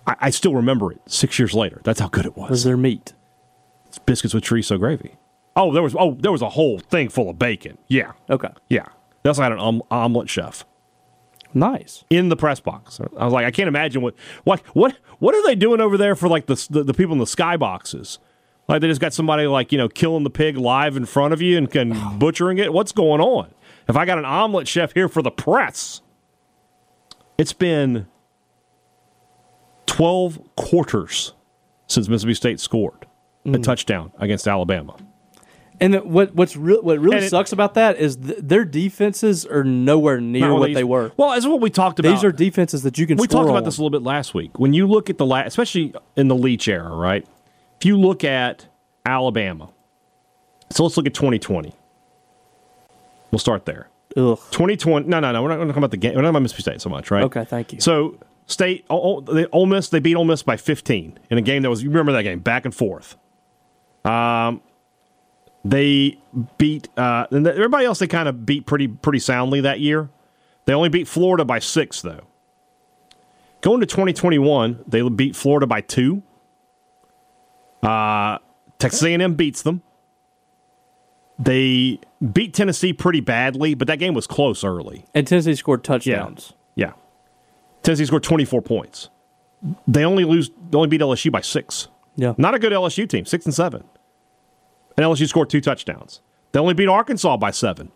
[0.08, 1.82] I, I still remember it six years later.
[1.84, 2.50] That's how good it was.
[2.50, 3.14] Was there meat?
[3.88, 5.16] It's biscuits with chorizo gravy.
[5.56, 7.78] Oh, there was oh there was a whole thing full of bacon.
[7.88, 8.86] Yeah, Okay, yeah.
[9.24, 10.66] They also had an om- omelet chef
[11.54, 12.04] nice.
[12.10, 13.00] in the press box.
[13.18, 16.14] I was like, I can't imagine what what what what are they doing over there
[16.16, 18.20] for like the the, the people in the sky boxes.
[18.68, 21.42] Like they just got somebody like you know killing the pig live in front of
[21.42, 22.16] you and, and oh.
[22.18, 22.74] butchering it.
[22.74, 23.54] What's going on?
[23.88, 26.02] If I got an omelet chef here for the press,
[27.38, 28.08] it's been
[29.86, 31.34] twelve quarters
[31.88, 33.06] since Mississippi State scored
[33.46, 33.64] a mm.
[33.64, 34.96] touchdown against Alabama.
[35.80, 39.46] And what what's real what really And it- sucks about that is th- their defenses
[39.46, 41.12] are nowhere near what these- they were.
[41.18, 42.12] Well, that's what we talked about.
[42.12, 43.18] These are defenses that you can.
[43.18, 43.64] we talked about on.
[43.66, 44.58] this a little bit last week.
[44.58, 47.28] When you look at the last, especially in the Leach era, right?
[47.80, 48.68] If you look at
[49.06, 49.70] Alabama,
[50.72, 51.74] so let's look at 2020.
[53.32, 53.90] We'll start there.
[54.18, 54.40] Ugh.
[54.52, 55.08] 2020.
[55.08, 55.44] No, no, no.
[55.44, 56.16] We're not going to talk about the game.
[56.16, 57.24] We're not about Mississippi State so much, right?
[57.24, 57.82] Okay, thank you.
[57.82, 58.18] So
[58.48, 61.84] State, they, Ole Miss, they beat Ole Miss by 15 in a game that was.
[61.84, 63.18] You remember that game, back and forth.
[64.06, 64.62] Um,
[65.64, 66.20] they
[66.60, 68.00] beat uh, and everybody else.
[68.00, 70.10] They kind of beat pretty pretty soundly that year.
[70.66, 72.22] They only beat Florida by six though.
[73.62, 76.22] Going to 2021, they beat Florida by two.
[77.86, 78.40] Uh,
[78.80, 79.82] Texas A&M beats them.
[81.38, 82.00] They
[82.34, 85.06] beat Tennessee pretty badly, but that game was close early.
[85.14, 86.54] and Tennessee scored touchdowns.
[86.76, 86.94] Yeah.
[87.84, 89.10] Tennessee scored 24 points.
[89.88, 91.88] They only lose they only beat LSU by 6.
[92.16, 92.34] Yeah.
[92.38, 93.84] Not a good LSU team, 6 and 7.
[94.98, 96.22] And LSU scored two touchdowns.
[96.54, 97.92] They only beat Arkansas by 7.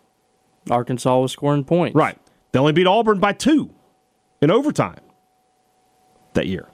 [0.70, 1.94] Arkansas was scoring points.
[1.94, 2.18] Right.
[2.52, 3.70] They only beat Auburn by 2
[4.42, 5.00] in overtime
[6.34, 6.68] that year.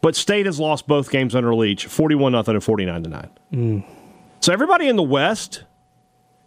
[0.00, 3.84] But State has lost both games under Leach, 41 nothing and 49 to 9.
[4.40, 5.64] So everybody in the West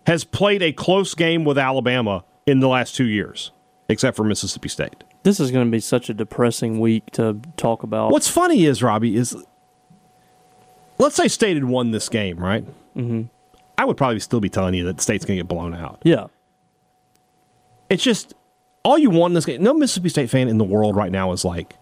[0.08, 3.52] has played a close game with Alabama in the last 2 years,
[3.90, 5.04] except for Mississippi State.
[5.24, 8.12] This is going to be such a depressing week to talk about.
[8.12, 9.36] What's funny is Robbie is,
[10.98, 12.66] let's say State had won this game, right?
[12.96, 13.24] Mm-hmm.
[13.78, 16.02] I would probably still be telling you that State's going to get blown out.
[16.04, 16.28] Yeah.
[17.90, 18.34] It's just
[18.84, 19.62] all you want in this game.
[19.62, 21.81] No Mississippi State fan in the world right now is like, God,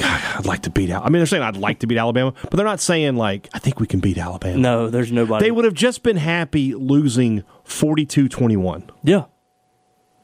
[0.00, 1.02] I'd like to beat Al.
[1.02, 3.58] I mean, they're saying I'd like to beat Alabama, but they're not saying like I
[3.58, 4.56] think we can beat Alabama.
[4.58, 5.44] No, there's nobody.
[5.44, 8.88] They would have just been happy losing 42-21.
[9.02, 9.24] yeah.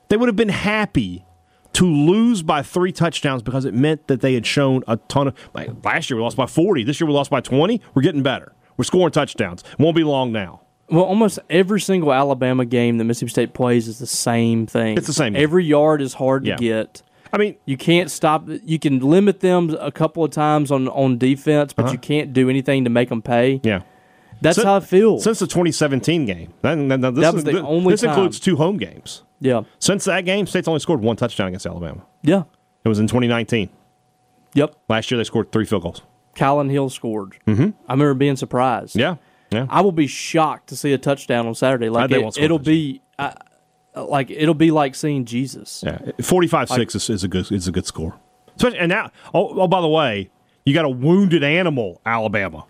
[0.08, 1.26] They would have been happy
[1.74, 5.34] to lose by three touchdowns because it meant that they had shown a ton of.
[5.52, 6.82] Like last year, we lost by 40.
[6.84, 7.80] This year, we lost by 20.
[7.92, 8.54] We're getting better.
[8.78, 9.62] We're scoring touchdowns.
[9.72, 10.62] It won't be long now.
[10.88, 14.96] Well, almost every single Alabama game that Mississippi State plays is the same thing.
[14.96, 15.42] It's the same game.
[15.42, 16.56] Every yard is hard Yeah.
[16.56, 17.02] to get.
[17.32, 18.44] I mean, You can't stop.
[18.64, 22.48] You can limit them a couple of times on on defense, but you can't do
[22.50, 23.54] anything to make them pay.
[23.56, 23.60] Uh-huh.
[23.64, 23.80] yeah.
[24.40, 25.24] That's Sin- how it feels.
[25.24, 28.10] Since the 2017 game, that, this, That was is- the only this time.
[28.10, 29.22] includes two home games.
[29.40, 32.02] yeah, Since that game, State's only scored one touchdown against Alabama.
[32.22, 32.44] yeah,
[32.84, 33.68] It was in 2019.
[34.54, 34.76] yep.
[34.88, 36.02] Last year, they scored three field goals.
[36.36, 37.36] Kylin Hill scored.
[37.48, 37.70] Mm-hmm.
[37.88, 38.94] I remember being surprised.
[38.94, 39.16] Yeah,
[39.50, 39.66] yeah.
[39.68, 41.88] I will be shocked to see a touchdown on Saturday.
[41.88, 43.32] Like it, won't it'll be, uh,
[44.04, 45.82] like it'll be like seeing Jesus.
[45.86, 48.18] Yeah, forty-five six is, is a good is a good score.
[48.56, 50.30] Especially, and now, oh, oh, by the way,
[50.64, 52.64] you got a wounded animal, Alabama.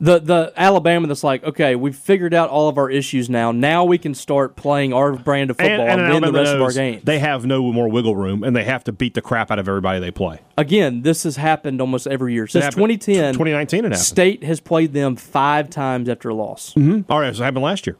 [0.00, 3.52] The the Alabama that's like, okay, we've figured out all of our issues now.
[3.52, 6.54] Now we can start playing our brand of football and, an win the Alabama rest
[6.54, 7.04] of our games.
[7.04, 9.68] They have no more wiggle room, and they have to beat the crap out of
[9.68, 10.40] everybody they play.
[10.58, 13.34] Again, this has happened almost every year since happened- 2010.
[13.34, 14.00] 2019 it happened.
[14.00, 16.74] State has played them five times after a loss.
[16.74, 17.10] Mm-hmm.
[17.10, 17.96] All right, so it happened last year.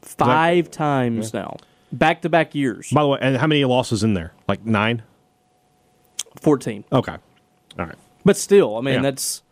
[0.00, 1.56] Five times now,
[1.92, 2.90] back to back years.
[2.92, 4.32] By the way, and how many losses in there?
[4.48, 5.02] Like nine.
[6.40, 7.12] 14, Okay,
[7.78, 7.94] all right.
[8.24, 9.02] but still, I mean Yeah.
[9.02, 9.42] that's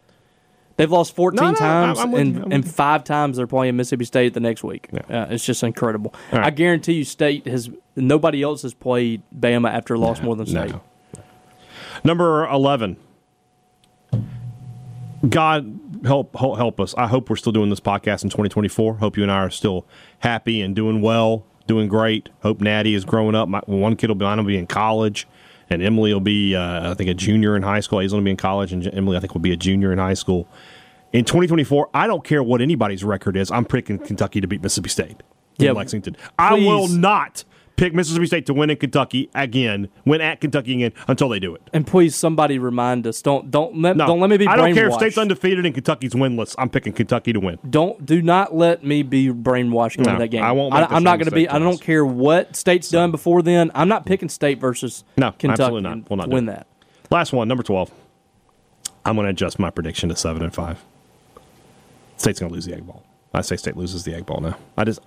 [0.77, 2.71] they've lost 14 No, no, times, I'm and, I'm and you.
[2.71, 4.89] five times they're playing Mississippi State the next week.
[4.91, 5.23] Yeah.
[5.23, 6.15] Uh, it's just incredible.
[6.33, 6.47] Right.
[6.47, 10.51] I guarantee you, State has nobody else has played Bama after a loss more than
[10.53, 10.67] No.
[10.69, 10.81] State.
[12.03, 12.97] Number eleven.
[15.29, 16.95] God help help help us.
[16.97, 18.95] I hope we're still doing this podcast in 2024.
[18.97, 19.87] Hope you and I are still
[20.21, 22.29] happy and doing well, doing great.
[22.43, 23.49] Hope Natty is growing up.
[23.49, 25.29] My, one kid will be, mine will be in college,
[25.71, 28.01] and Emily will be, uh, I think, a junior in high school.
[28.01, 30.15] Hazel will be in college, and Emily, I think, will be a junior in high
[30.15, 30.49] school.
[31.13, 33.53] In 2024, I don't care what anybody's record is.
[33.53, 35.23] I'm picking Kentucky to beat Mississippi State
[35.61, 36.17] in Yeah, Lexington.
[36.41, 37.45] I will not
[37.81, 41.55] pick Mississippi State to win in Kentucky again, win at Kentucky again until they do
[41.55, 41.63] it.
[41.73, 43.23] And please, somebody remind us.
[43.23, 44.47] Don't don't let No, don't let me be.
[44.47, 44.95] I don't care if.
[44.95, 46.55] State's undefeated and Kentucky's winless.
[46.59, 47.59] I'm picking Kentucky to win.
[47.69, 50.43] Don't do not let me be brainwashed going No, that game.
[50.43, 51.49] I won't the am not going to be.
[51.49, 53.71] I don't care what State's done before then.
[53.75, 56.11] I'm not picking State versus No, Kentucky absolutely not.
[56.11, 56.67] We'll not win that.
[57.11, 57.91] Last one, number twelve.
[59.07, 60.85] I'm going to adjust my prediction to seven and five.
[62.19, 63.03] State's going to lose the egg ball.
[63.33, 64.59] I say State loses the egg ball now.
[64.77, 65.01] I just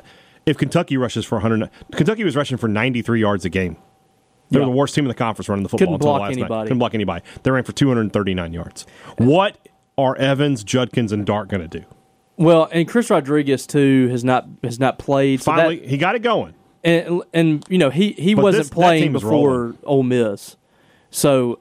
[0.46, 3.78] if Kentucky rushes for 100, Kentucky was rushing for 93 yards a game.
[4.52, 4.72] They were Yeah.
[4.72, 6.38] the worst team in the conference running the football Couldn't until block last night.
[6.41, 6.68] anybody.
[6.68, 7.26] Couldn't block anybody.
[7.44, 8.86] They ran for 239 yards.
[9.18, 9.58] What
[9.98, 11.86] are Evans, Judkins, and Dart going to do?
[12.38, 15.41] Well, and Chris Rodriguez too has not has not played.
[15.41, 16.54] So Finally, that, he got it going.
[16.84, 19.78] and and you know he he But wasn't this- playing before rolling.
[19.84, 20.58] Ole Miss,
[21.12, 21.60] so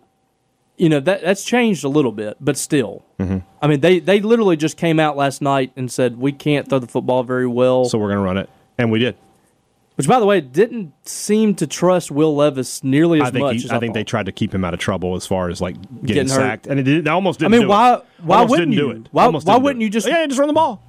[0.79, 3.39] you know that that's changed a little bit, but still, Mm-hmm.
[3.61, 6.79] I mean they they literally just came out last night and said we can't throw
[6.79, 7.85] the football very well.
[7.85, 8.49] So we're going to run it,
[8.79, 9.17] and we did.
[9.97, 13.57] which by the way didn't seem to trust Will Levis nearly as I think much.
[13.59, 15.61] he, as I think they tried to keep him out of trouble as far as
[15.61, 16.35] like getting, Getting hurt.
[16.37, 17.55] sacked, and it, did, it almost didn't.
[17.55, 18.05] I mean, do why It.
[18.23, 18.79] why Almost wouldn't you?
[18.81, 19.09] do it?
[19.13, 20.07] Why why didn't do wouldn't you just?
[20.09, 20.83] yeah, just run the ball?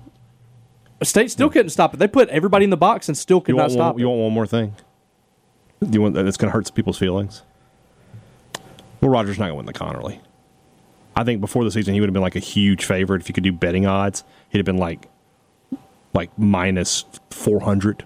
[1.04, 1.98] State still couldn't stop it.
[1.98, 4.32] They put everybody in the box and still could not stop one, you want one
[4.34, 4.74] more thing?
[5.82, 7.42] You want that's going to hurt some people's feelings?
[9.02, 10.20] Well, Rogers not going to win the Conerly.
[11.14, 13.34] I think before the season he would have been like a huge favorite if you
[13.34, 14.24] could do betting odds.
[14.50, 15.10] He'd have been like
[16.14, 18.06] like minus four hundred.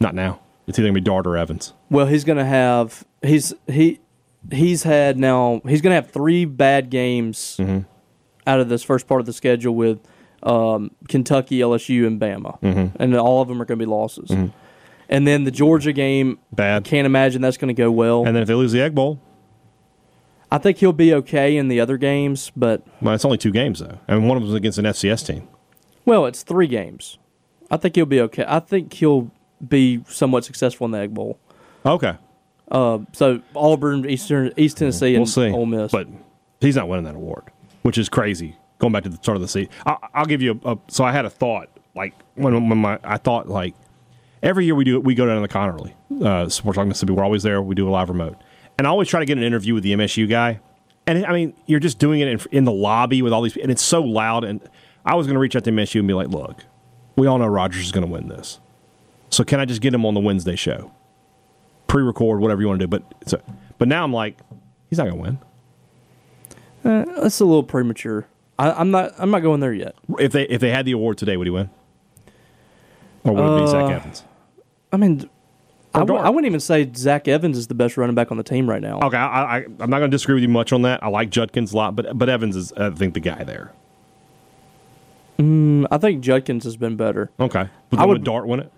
[0.00, 0.40] Not now.
[0.66, 1.74] It's either going to be Dart or Evans.
[1.90, 4.00] Well, he's going to have he's he
[4.50, 7.80] he's had now he's going to have three bad games Mm-hmm.
[8.46, 10.00] out of this first part of the schedule with
[10.42, 12.96] um, Kentucky, LSU, and Bama, Mm-hmm.
[13.02, 14.30] and all of them are going to be losses.
[15.08, 16.84] And then the Georgia game, Bad.
[16.84, 18.24] can't imagine that's going to go well.
[18.26, 19.20] And then if they lose the Egg Bowl,
[20.50, 23.80] I think he'll be okay in the other games, but well, it's only two games
[23.80, 25.48] though, I and one of them is against an FCS team.
[26.04, 27.18] Well, it's three games.
[27.70, 28.44] I think he'll be okay.
[28.46, 29.30] I think he'll
[29.66, 31.38] be somewhat successful in the Egg Bowl.
[31.86, 32.16] Okay,
[32.70, 35.50] Uh, so Auburn, Eastern, East Tennessee, and we'll see.
[35.50, 35.92] Ole Miss.
[35.92, 36.08] But
[36.60, 37.44] he's not winning that award,
[37.82, 38.56] which is crazy.
[38.78, 40.78] Going back to the start of the season, I, I'll give you a, a.
[40.88, 43.74] So I had a thought, like when, when my I thought like
[44.42, 45.92] every year we do we go down to the Conerly,
[46.24, 47.12] uh, Sports Talk Mississippi.
[47.12, 47.60] We're always there.
[47.62, 48.36] We do a live remote,
[48.78, 50.60] and I always try to get an interview with the MSU guy.
[51.06, 53.70] And I mean, you're just doing it in, in the lobby with all these, and
[53.70, 54.42] it's so loud.
[54.44, 54.60] And
[55.04, 56.64] I was going to reach out to MSU and be like, "Look,
[57.16, 58.58] we all know Rogers is going to win this,
[59.30, 60.92] so can I just get him on the Wednesday show,
[61.86, 63.40] pre-record, whatever you want to do?" But so,
[63.78, 64.38] but now I'm like,
[64.88, 65.38] he's not going to win.
[67.16, 68.26] That's a little premature.
[68.58, 69.12] I, I'm not.
[69.18, 69.94] I'm not going there yet.
[70.18, 71.70] If they if they had the award today, would he win?
[73.24, 74.24] Or would it be Zach Uh, Evans?
[74.92, 75.28] I mean,
[75.94, 76.20] I w-.
[76.20, 78.82] I wouldn't even say Zach Evans is the best running back on the team right
[78.82, 79.00] now.
[79.00, 81.02] Okay, I, I, I'm not going to disagree with you much on that.
[81.02, 83.72] I like Judkins a lot, but but Evans is, I think, the guy there.
[85.38, 87.30] I think Judkins has been better.
[87.40, 88.72] Okay, but I would- Dart win it?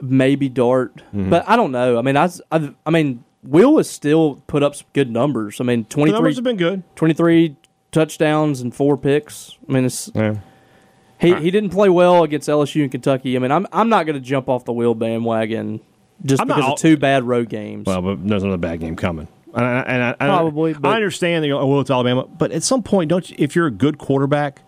[0.00, 1.30] Maybe Dart, Mm-hmm.
[1.30, 1.96] but I don't know.
[1.96, 5.60] I mean, I, I, I mean, Will has still put up some good numbers.
[5.60, 6.82] I mean, 23, numbers have been good.
[6.96, 7.54] 23
[7.92, 9.56] touchdowns and four picks.
[9.68, 10.36] I mean, it's, Yeah.
[11.20, 13.36] he he didn't play well against LSU and Kentucky.
[13.36, 15.80] I mean, I'm I'm not going to jump off the Will bandwagon
[16.24, 17.86] just I'm because of two bad road games.
[17.86, 19.28] Well, but there's another bad game coming.
[19.54, 21.44] And I, and I, I- Probably, but- I understand.
[21.44, 23.70] That, know, oh, well, it's Alabama, but at some point, don't you, if you're a
[23.72, 24.62] good quarterback,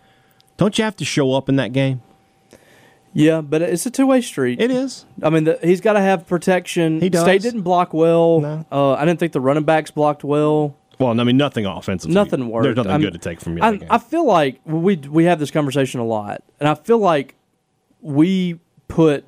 [0.56, 2.02] don't you have to show up in that game?
[3.12, 4.60] yeah, but it's a two way street.
[4.60, 5.06] It is.
[5.22, 7.00] I mean, the, he's got to have protection.
[7.00, 7.22] He does.
[7.22, 8.40] State didn't block well.
[8.40, 8.66] No.
[8.72, 10.76] Uh, I didn't think the running backs blocked well.
[10.98, 12.10] Well, I mean, nothing offensive.
[12.10, 12.64] Nothing worked.
[12.64, 13.62] There's nothing I'm- good to take from you.
[13.64, 17.34] I, I feel like we we have this conversation a lot, and I feel like
[18.00, 19.24] we put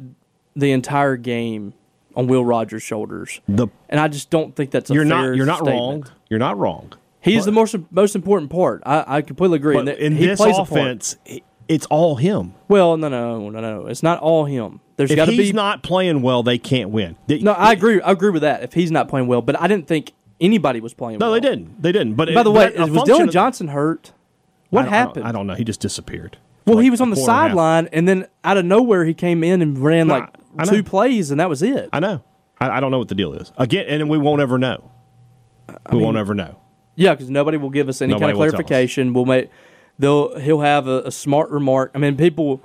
[0.55, 1.75] the entire game
[2.15, 5.37] on Will Rogers' shoulders, the and I just don't think that's a you're fair not
[5.37, 5.79] you're not statement.
[5.81, 6.07] wrong.
[6.31, 6.93] You're not wrong.
[7.27, 8.83] He's But- the most most important part.
[8.87, 9.75] I, I completely agree.
[9.77, 11.17] But And in he this plays offense,
[11.69, 12.55] it's all him.
[12.69, 13.87] well, no, no, no, no.
[13.87, 14.81] It's not all him.
[14.97, 15.37] There's If got to be.
[15.39, 17.17] If he's not playing well, they can't win.
[17.27, 18.01] They- No, I agree.
[18.01, 18.63] I agree with that.
[18.63, 21.19] If he's not playing well, but I didn't think anybody was playing.
[21.19, 21.29] Well.
[21.29, 21.41] No, well.
[21.41, 21.83] they didn't.
[21.83, 22.15] They didn't.
[22.15, 24.13] But By it- the way, was Dillon Johnson hurt?
[24.13, 24.13] I
[24.71, 25.27] What don't- I don't- happened?
[25.27, 25.55] I don't know.
[25.55, 26.39] He just disappeared.
[26.67, 29.15] Well, Like he was on the quarter and sideline, and then out of nowhere, he
[29.15, 31.89] came in and ran No, like two plays, and that was it.
[31.93, 32.23] I know.
[32.61, 33.53] I, I don't know what the deal is.
[33.59, 34.91] Again, and we won't ever know.
[35.93, 36.57] We won't ever know.
[36.97, 38.67] Yeah, because nobody will give us any Nobody kind of will tell us.
[38.67, 39.13] clarification.
[39.13, 39.51] We'll make
[39.99, 41.93] they'll he'll have a, a smart remark.
[41.95, 42.63] I mean, people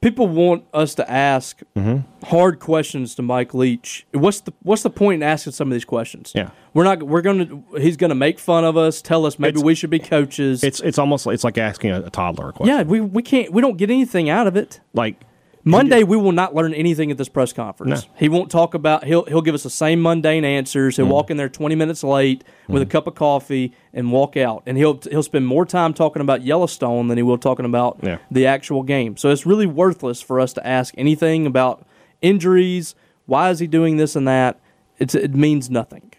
[0.00, 2.26] people want us to ask Mm-hmm.
[2.26, 4.06] hard questions to Mike Leach.
[4.12, 6.32] What's the what's the point in asking some of these questions?
[6.34, 6.50] Yeah.
[6.72, 7.02] we're not.
[7.02, 7.62] We're gonna.
[7.80, 9.02] He's gonna make fun of us.
[9.02, 10.62] Tell us maybe It's- we should be coaches.
[10.62, 12.76] It's it's almost like, it's like asking a, a toddler a question.
[12.76, 13.52] yeah, we we can't.
[13.52, 14.80] We don't get anything out of it.
[14.92, 15.20] Like
[15.66, 18.04] Monday we will not learn anything at this press conference.
[18.04, 18.10] No.
[18.18, 20.94] He won't talk about he'll he'll give us the same mundane answers.
[20.94, 20.96] Mm.
[20.98, 24.62] He'll walk in there 20 minutes late with a cup of coffee and walk out.
[24.66, 28.18] And he'll he'll spend more time talking about Yellowstone than he will talking about Yeah.
[28.30, 29.16] the actual game.
[29.16, 31.86] So it's really worthless for us to ask anything about
[32.20, 32.94] injuries,
[33.26, 34.60] why is he doing this and that?
[34.98, 36.12] It's it means nothing.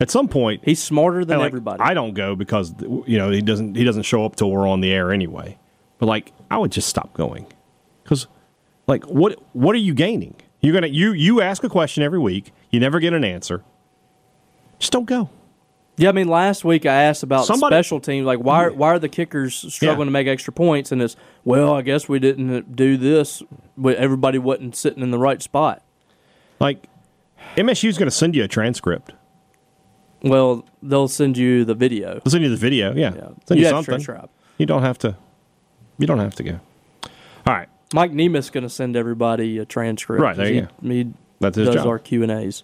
[0.00, 1.80] at some point, He's smarter than like, everybody.
[1.82, 2.74] I don't go because
[3.06, 5.56] you know he doesn't he doesn't show up till we're on the air anyway.
[5.98, 7.46] But like I would just stop going
[8.02, 8.26] because
[8.88, 10.34] like what what are you gaining?
[10.60, 12.50] You're gonna you you ask a question every week.
[12.70, 13.62] You never get an answer.
[14.80, 15.30] Just don't go.
[15.96, 18.88] Yeah, I mean, last week I asked about Somebody- special teams, like why are, why
[18.88, 20.04] are the kickers struggling Yeah.
[20.06, 20.92] to make extra points?
[20.92, 23.42] And it's well, I guess we didn't do this,
[23.76, 25.82] but everybody wasn't sitting in the right spot.
[26.60, 26.86] Like
[27.56, 29.12] MSU's going to send you a transcript.
[30.22, 32.14] Well, they'll send you the video.
[32.24, 32.94] They'll send you the video.
[32.94, 34.28] Yeah, Yeah, send you, have something.
[34.58, 35.16] You don't have to.
[35.98, 36.60] You don't have to go.
[37.46, 40.20] All right, Mike Nemeth's going to send everybody a transcript.
[40.20, 41.86] Right, there you he, He That's his does job.
[41.86, 42.62] our Q and A's.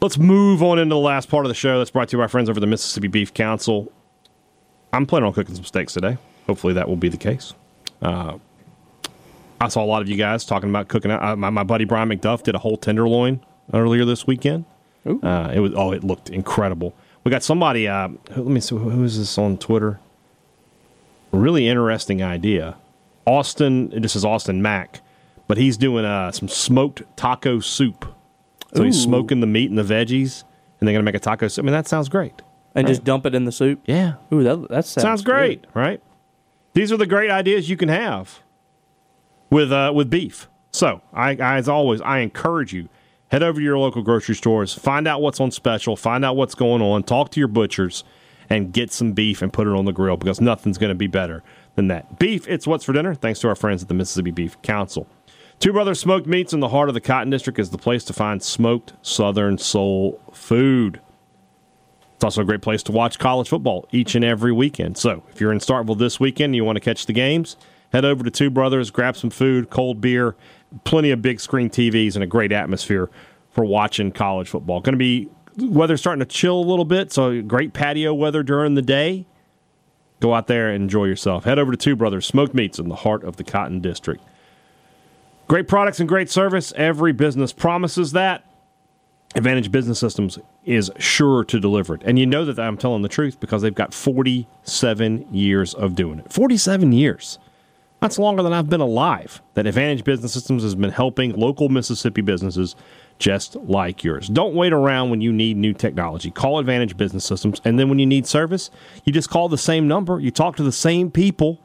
[0.00, 2.24] Let's move on into the last part of the show that's brought to you by
[2.24, 3.90] our friends over the Mississippi Beef Council.
[4.92, 6.18] I'm planning on cooking some steaks today.
[6.46, 7.54] Hopefully that will be the case.
[8.02, 8.38] Uh,
[9.60, 11.10] I saw a lot of you guys talking about cooking.
[11.10, 13.40] Uh, my, my buddy Brian McDuff did a whole tenderloin
[13.72, 14.66] earlier this weekend.
[15.06, 16.94] Uh, it was oh, it looked incredible.
[17.24, 17.88] We got somebody.
[17.88, 20.00] Uh, who- let me see who who is this on Twitter.
[21.32, 22.76] Really interesting idea.
[23.26, 23.90] Austin.
[23.90, 25.00] This is Austin Mack,
[25.48, 28.06] but he's doing uh, some smoked taco soup.
[28.74, 30.42] So he's smoking the meat and the veggies,
[30.80, 31.64] and they're gonna make a taco soup.
[31.64, 32.42] I mean, that sounds great.
[32.74, 33.80] And just dump it in the soup.
[33.86, 35.68] Yeah, Ooh, that that sounds, sounds great, good.
[35.74, 36.02] right?
[36.72, 38.40] These are the great ideas you can have
[39.48, 40.48] with uh, with beef.
[40.72, 42.88] So, I, I as always, I encourage you
[43.28, 46.56] head over to your local grocery stores, find out what's on special, find out what's
[46.56, 48.02] going on, talk to your butchers,
[48.50, 51.06] and get some beef and put it on the grill because nothing's going to be
[51.06, 51.42] better
[51.74, 52.18] than that.
[52.18, 53.14] Beef, it's what's for dinner.
[53.14, 55.06] Thanks to our friends at the Mississippi Beef Council.
[55.60, 58.12] Two Brothers Smoked Meats in the heart of the Cotton District is the place to
[58.12, 61.00] find smoked Southern soul food.
[62.16, 64.98] It's also a great place to watch college football each and every weekend.
[64.98, 67.56] So if you're in Starkville this weekend and you want to catch the games,
[67.92, 70.36] head over to Two Brothers, grab some food, cold beer,
[70.84, 73.10] plenty of big screen TVs, and a great atmosphere
[73.50, 74.80] for watching college football.
[74.80, 78.74] Going to be weather starting to chill a little bit, so great patio weather during
[78.74, 79.26] the day.
[80.20, 81.44] Go out there and enjoy yourself.
[81.44, 84.22] Head over to Two Brothers Smoked Meats in the heart of the Cotton District.
[85.48, 86.72] Great products and great service.
[86.76, 88.44] Every business promises that.
[89.34, 92.02] Advantage Business Systems is sure to deliver it.
[92.04, 96.20] And you know that I'm telling the truth because they've got 47 years of doing
[96.20, 96.32] it.
[96.32, 97.38] 47 years.
[98.00, 99.42] That's longer than I've been alive.
[99.54, 102.76] That Advantage Business Systems has been helping local Mississippi businesses
[103.18, 104.28] just like yours.
[104.28, 106.30] Don't wait around when you need new technology.
[106.30, 107.60] Call Advantage Business Systems.
[107.64, 108.70] And then when you need service,
[109.04, 111.60] you just call the same number, you talk to the same people,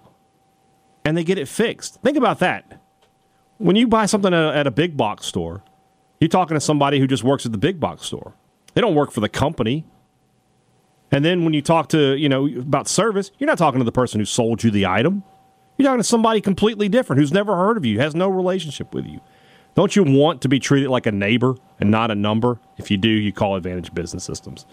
[1.04, 2.02] and they get it fixed.
[2.02, 2.82] Think about that.
[3.58, 5.64] When you buy something at a, big box store,
[6.20, 8.34] You're talking to somebody who just works at the big box store.
[8.74, 9.86] They don't work for the company.
[11.12, 13.92] And then when you talk to, you know, about service, you're not talking to the
[13.92, 15.24] person who sold you the item.
[15.78, 19.06] You're talking to somebody completely different who's never heard of you, has no relationship with
[19.06, 19.22] you.
[19.76, 22.60] Don't you want to be treated like a neighbor and not a number?
[22.78, 24.66] If you do, you call Advantage Business Systems.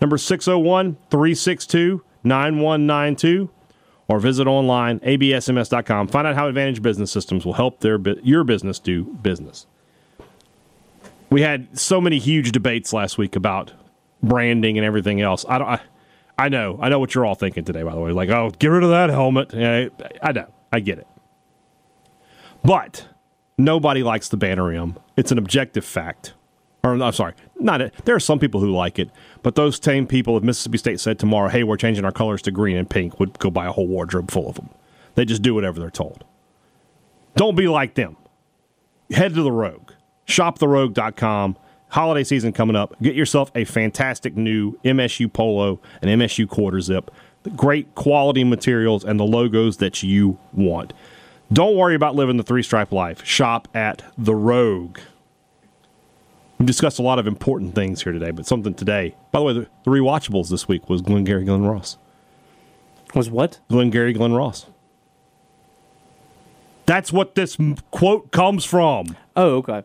[0.00, 3.50] Number 601 362 9192
[4.08, 6.08] or visit online absms.com.
[6.08, 9.66] Find out how Advantage Business Systems will help their your business do business.
[11.30, 13.72] We had so many huge debates last week about
[14.22, 15.46] branding and everything else.
[15.48, 15.68] I don't.
[15.68, 15.80] I,
[16.38, 16.78] I know.
[16.80, 17.82] I know what you're all thinking today.
[17.82, 19.52] By the way, like, oh, get rid of that helmet.
[19.54, 19.88] Yeah,
[20.22, 20.52] I know.
[20.72, 21.06] I get it.
[22.64, 23.06] But
[23.64, 24.98] nobody likes the banner M.
[25.16, 26.34] It's an objective fact.
[26.84, 27.94] Or I'm sorry, not it.
[28.04, 29.08] There are some people who like it,
[29.42, 32.50] but those same people, if Mississippi State said tomorrow, "Hey, we're changing our colors to
[32.50, 34.68] green and pink," would go buy a whole wardrobe full of them.
[35.14, 36.24] They just do whatever they're told.
[37.36, 38.16] Don't be like them.
[39.10, 39.92] Head to the Rogue.
[40.26, 41.56] ShopTheRogue.com
[41.92, 42.96] holiday season coming up.
[43.02, 47.10] Get yourself a fantastic new MSU polo and MSU quarter zip.
[47.42, 50.94] The Great quality materials and the logos that you want.
[51.52, 53.24] Don't worry about living the three stripe life.
[53.24, 54.98] Shop at The Rogue.
[56.58, 59.16] We've discussed a lot of important things here today, but something today.
[59.32, 61.98] By the way, the, the rewatchables this week was Glengarry Glen Ross.
[63.14, 63.60] Was what?
[63.68, 64.66] Glengarry Glen Ross.
[66.86, 67.58] That's what this
[67.90, 69.16] quote comes from.
[69.36, 69.82] Oh, okay.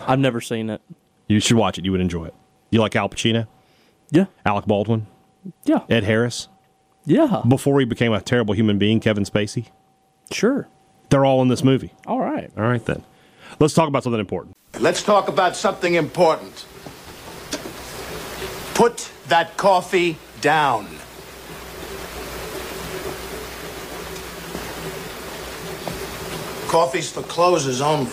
[0.00, 0.80] I've never seen it.
[1.28, 1.84] You should watch it.
[1.84, 2.34] You would enjoy it.
[2.70, 3.46] You like Al Pacino?
[4.10, 4.26] Yeah.
[4.44, 5.06] Alec Baldwin?
[5.64, 5.80] Yeah.
[5.88, 6.48] Ed Harris?
[7.04, 7.42] Yeah.
[7.46, 9.68] Before he became a terrible human being, Kevin Spacey?
[10.30, 10.68] Sure.
[11.08, 11.92] They're all in this movie.
[12.06, 12.50] All right.
[12.56, 13.02] All right, then.
[13.58, 14.56] Let's talk about something important.
[14.78, 16.64] Let's talk about something important.
[18.74, 20.86] Put that coffee down.
[26.68, 28.12] Coffee's for closers only.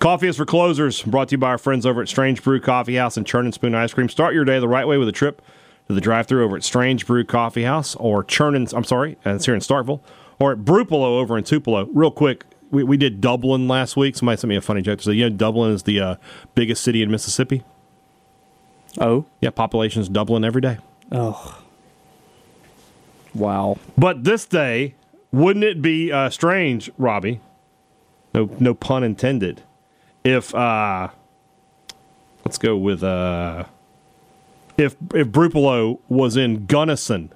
[0.00, 2.96] Coffee is for closers, brought to you by our friends over at Strange Brew Coffee
[2.96, 4.08] House and Churn and Spoon Ice Cream.
[4.08, 5.40] Start your day the right way with a trip
[5.86, 9.36] to the drive-thru over at Strange Brew Coffee House or Churn and, I'm sorry, and
[9.36, 10.00] it's here in Starkville,
[10.38, 11.88] or at Brupolo over in Tupelo.
[11.92, 14.16] Real quick, we, we did Dublin last week.
[14.16, 15.00] Somebody sent me a funny joke.
[15.00, 16.16] So, you know, Dublin is the uh,
[16.54, 17.64] biggest city in Mississippi.
[19.00, 19.26] Oh.
[19.40, 20.78] Yeah, population's doubling every day.
[21.12, 21.62] Oh.
[23.34, 23.78] Wow.
[23.96, 24.94] But this day,
[25.32, 27.40] wouldn't it be uh, strange, Robbie?
[28.34, 29.62] No, no pun intended.
[30.24, 31.08] If uh,
[32.44, 33.64] let's go with uh,
[34.76, 37.32] if if Brupolo was in Gunnison,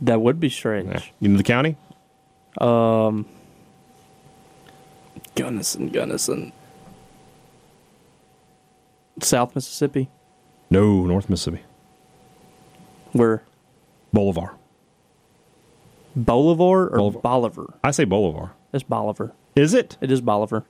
[0.00, 1.12] That would be strange.
[1.20, 1.76] you know the county.
[2.60, 3.26] Um.
[5.34, 6.52] Gunnison, Gunnison.
[9.20, 10.08] South Mississippi.
[10.70, 11.62] No, North Mississippi.
[13.12, 13.42] Where?
[14.12, 14.54] Bolivar.
[16.14, 17.20] Bolivar or Bolivar.
[17.20, 17.74] Bolivar?
[17.84, 18.52] I say Bolivar.
[18.72, 19.32] It's Bolivar.
[19.54, 19.96] Is it?
[20.00, 20.64] It is Bolivar.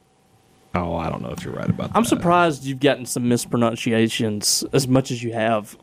[0.75, 1.97] Oh, I don't know if you're right about that.
[1.97, 5.77] I'm surprised you've gotten some mispronunciations as much as you have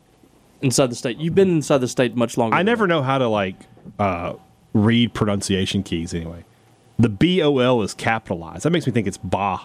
[0.63, 1.17] inside the state.
[1.17, 2.55] You've been inside the state much longer.
[2.55, 3.55] I never know how to like
[3.99, 4.33] uh,
[4.73, 6.13] read pronunciation keys.
[6.13, 6.43] Anyway,
[6.97, 8.63] the B O L is capitalized.
[8.63, 9.59] That makes me think it's Ba.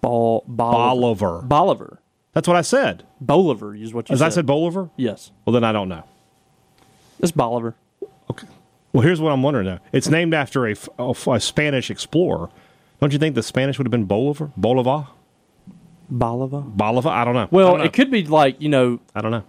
[0.00, 1.42] Bol- Bolivar.
[1.42, 1.98] Bolivar.
[2.32, 3.04] That's what I said.
[3.20, 4.26] Bolivar is what you As said.
[4.26, 4.90] I said, Bolivar.
[4.96, 5.30] yes.
[5.44, 6.04] Well, then I don't know.
[7.20, 7.76] It's Bolivar.
[8.30, 8.48] Okay.
[8.92, 9.78] Well, here's what I'm wondering now.
[9.92, 12.48] It's named after a Spanish explorer.
[13.00, 14.50] Don't you think the Spanish would have been Bolivar?
[14.56, 15.08] Bolivar?
[16.10, 16.60] Bolivar.
[16.62, 17.08] Bolivar?
[17.10, 17.48] I don't know.
[17.50, 17.84] Well, don't know.
[17.84, 19.44] it could be like, you know, I don't know.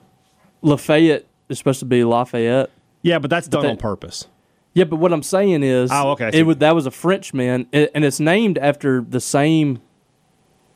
[0.63, 2.71] Lafayette is supposed to be Lafayette.
[3.03, 4.27] Yeah, but that's done that- on purpose.
[4.75, 8.03] Yeah, but what I'm saying is, Oh, okay, it would, that was a Frenchman, and
[8.03, 9.79] it's named after the same.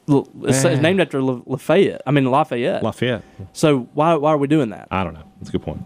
[0.08, 2.02] It's, it's named after La- Lafayette.
[2.06, 2.84] I mean Lafayette.
[2.84, 3.24] Lafayette.
[3.54, 4.88] so why why are we doing that?
[4.92, 5.24] I don't know.
[5.40, 5.84] That's a good point.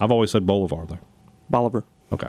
[0.00, 0.98] I've always said Bolivar, though.
[1.48, 1.84] Bolivar.
[2.12, 2.28] Okay.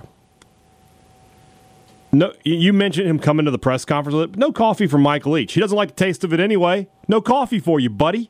[2.12, 4.36] No, you mentioned him coming to the press conference.
[4.38, 5.54] No coffee for Mike Leach.
[5.54, 6.88] He doesn't like the taste of it anyway.
[7.08, 8.30] No coffee for you, buddy.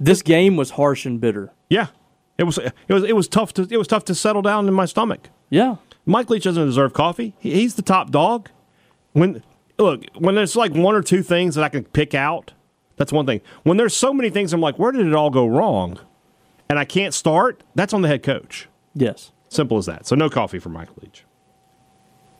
[0.00, 1.52] This game was harsh and bitter.
[1.70, 1.88] Yeah,
[2.36, 2.58] it was.
[2.58, 3.04] It was.
[3.04, 3.68] It was tough to.
[3.70, 5.28] It was tough to settle down in my stomach.
[5.50, 5.76] Yeah.
[6.04, 7.34] Mike Leach doesn't deserve coffee.
[7.38, 8.48] He, he's the top dog.
[9.12, 9.42] When
[9.78, 12.52] look, when there's like one or two things that I can pick out,
[12.96, 13.40] that's one thing.
[13.62, 15.98] When there's so many things, I'm like, where did it all go wrong?
[16.68, 17.62] And I can't start.
[17.74, 18.68] That's on the head coach.
[18.94, 19.32] Yes.
[19.48, 20.06] Simple as that.
[20.06, 21.24] So no coffee for Mike Leach.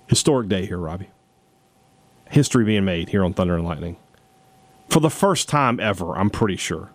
[0.08, 1.10] Historic day here, Robbie.
[2.30, 3.96] History being made here on Thunder and Lightning.
[4.88, 6.90] For the first time ever, I'm pretty sure.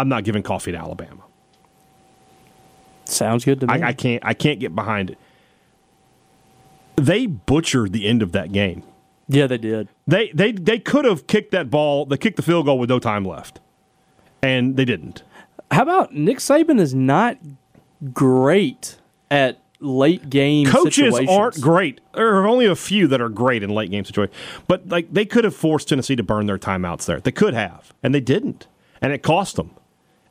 [0.00, 1.22] I'm not giving coffee to Alabama.
[3.04, 3.74] Sounds good to me.
[3.74, 4.24] I, I can't.
[4.24, 5.18] I can't get behind it.
[6.96, 8.82] They butchered the end of that game.
[9.28, 9.88] yeah, they did.
[10.06, 12.06] They they they could have kicked that ball.
[12.06, 13.60] They kicked the field goal with no time left,
[14.42, 15.22] and they didn't.
[15.70, 17.38] How about Nick Saban is not
[18.12, 18.98] great
[19.30, 21.30] at late game coaches situations.
[21.30, 22.00] aren't great.
[22.14, 24.36] There are only a few that are great in late game situations.
[24.66, 27.20] But like they could have forced Tennessee to burn their timeouts there.
[27.20, 28.66] They could have, and they didn't,
[29.00, 29.72] and it cost them.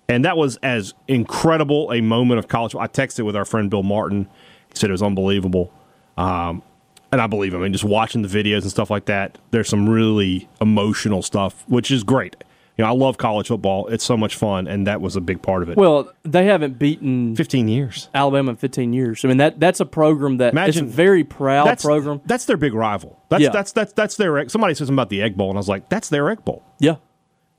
[0.08, 2.76] And that was as incredible a moment of college.
[2.76, 4.28] I texted with our friend Bill Martin.
[4.70, 5.72] He said it was unbelievable,
[6.18, 6.62] um,
[7.12, 7.62] and I believe him.
[7.62, 9.38] I mean, just watching the videos and stuff like that.
[9.52, 12.36] There's some really emotional stuff, which is great.
[12.78, 13.88] You know, I love college football.
[13.88, 15.78] It's so much fun, and that was a big part of it.
[15.78, 18.10] Well, they haven't beaten 15 years.
[18.14, 19.24] Alabama in 15 years.
[19.24, 22.20] I mean that that's a program that Imagine- it's a very proud that's, program.
[22.26, 23.18] That's their big rival.
[23.30, 23.50] That's Yeah.
[23.52, 24.38] that's that's that's their.
[24.38, 26.44] egg- Somebody says something about the Egg Bowl, and I was like, that's their Egg
[26.44, 26.64] Bowl.
[26.80, 26.96] Yeah.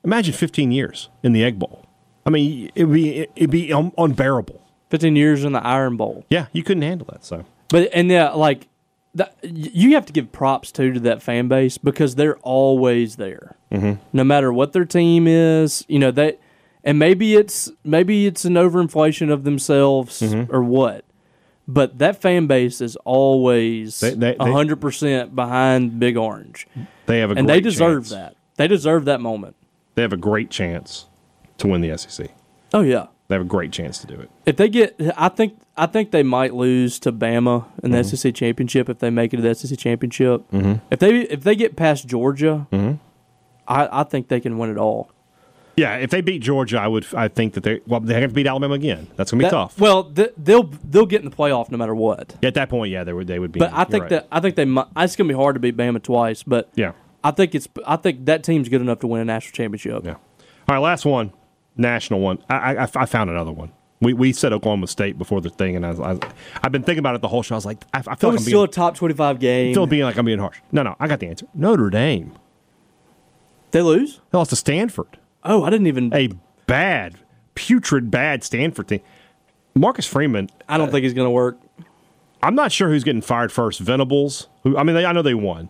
[0.03, 1.83] Imagine 15 years in the Egg Bowl.
[2.27, 4.61] I mean, it'd be it'd be un- unbearable.
[4.89, 6.25] 15 years in the Iron Bowl.
[6.29, 7.23] Yeah, you couldn't handle that.
[7.25, 8.67] So But and yeah, like
[9.15, 13.55] that, you have to give props too to that fan base because they're always there,
[13.71, 13.93] mm-hmm.
[14.13, 15.85] no matter what their team is.
[15.87, 16.39] You know that,
[16.83, 20.53] and maybe it's maybe it's an overinflation of themselves Mm-hmm.
[20.53, 21.05] or what.
[21.69, 26.67] But that fan base is always hundred percent behind Big Orange,
[27.07, 28.11] they have a and they deserve chance.
[28.11, 28.35] that.
[28.55, 29.55] They deserve that moment.
[29.95, 31.07] They have a great chance
[31.57, 32.29] to win the SEC.
[32.73, 33.07] Oh yeah.
[33.27, 34.29] They have a great chance to do it.
[34.45, 38.15] If they get, I think, I think they might lose to Bama in the Mm-hmm.
[38.15, 40.49] SEC championship if they make it to the SEC championship.
[40.51, 40.75] Mm-hmm.
[40.91, 42.95] If they if they get past Georgia, Mm-hmm.
[43.67, 45.11] I, I think they can win it all.
[45.75, 47.05] Yeah, if they beat Georgia, I would.
[47.13, 49.07] I think that they well they have to beat Alabama again.
[49.17, 49.79] That's gonna be That- tough.
[49.79, 52.33] Well, th- they'll they'll get in the playoff no matter what.
[52.41, 53.27] At that point, yeah, they would.
[53.27, 53.59] They would be.
[53.59, 54.09] But I think right.
[54.11, 54.87] that I think they might.
[54.95, 56.43] It's going to be hard to beat Bama twice.
[56.43, 56.93] But Yeah.
[57.23, 60.05] I think it's I think that team's good enough to win a national championship.
[60.05, 60.13] Yeah.
[60.13, 61.31] All right, last one,
[61.77, 62.39] national one.
[62.49, 63.71] I, I, I found another one.
[63.99, 66.29] We, we said Oklahoma State before the thing, and I, was- I,
[66.63, 67.55] I've been thinking about it the whole show.
[67.55, 69.13] I was like, I, I feel So like it's I'm still being, a top twenty
[69.15, 69.73] five game.
[69.73, 70.59] Still being like I'm being harsh.
[70.71, 71.47] No, no, I got the answer.
[71.55, 72.33] Notre Dame.
[73.71, 74.21] they lose.
[74.31, 75.17] They lost to Stanford.
[75.43, 76.13] Oh, I didn't even.
[76.13, 76.29] A
[76.67, 77.15] bad,
[77.55, 79.01] putrid, bad Stanford team.
[79.75, 80.49] Marcus Freeman.
[80.69, 81.57] I don't think he's going to work.
[82.43, 83.79] I'm not sure who's getting fired first.
[83.79, 84.47] Venables.
[84.63, 85.69] Who I mean, they, I know they won,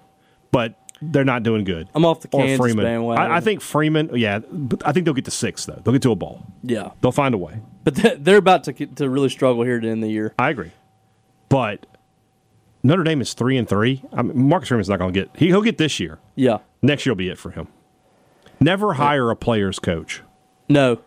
[0.52, 1.88] but they're not doing good.
[1.96, 2.86] I'm off the or Kansas Freeman.
[2.86, 3.32] bandwagon.
[3.32, 4.10] I, I think Freeman.
[4.14, 5.80] Yeah, but I think they'll get to six though.
[5.84, 6.44] They'll get to a bowl.
[6.64, 7.60] Yeah, They'll find a way.
[7.84, 10.34] but they- they're about to get- to really struggle here to end the year.
[10.40, 10.72] I agree,
[11.50, 11.86] but
[12.84, 14.04] Notre Dame is three and three.
[14.14, 15.30] I mean, Marcus Freeman's not going to get.
[15.36, 16.20] He, he'll get this year.
[16.36, 16.60] Yeah.
[16.82, 17.68] Next year will be it for him.
[18.60, 20.22] Never hire a player's coach.
[20.70, 21.00] No.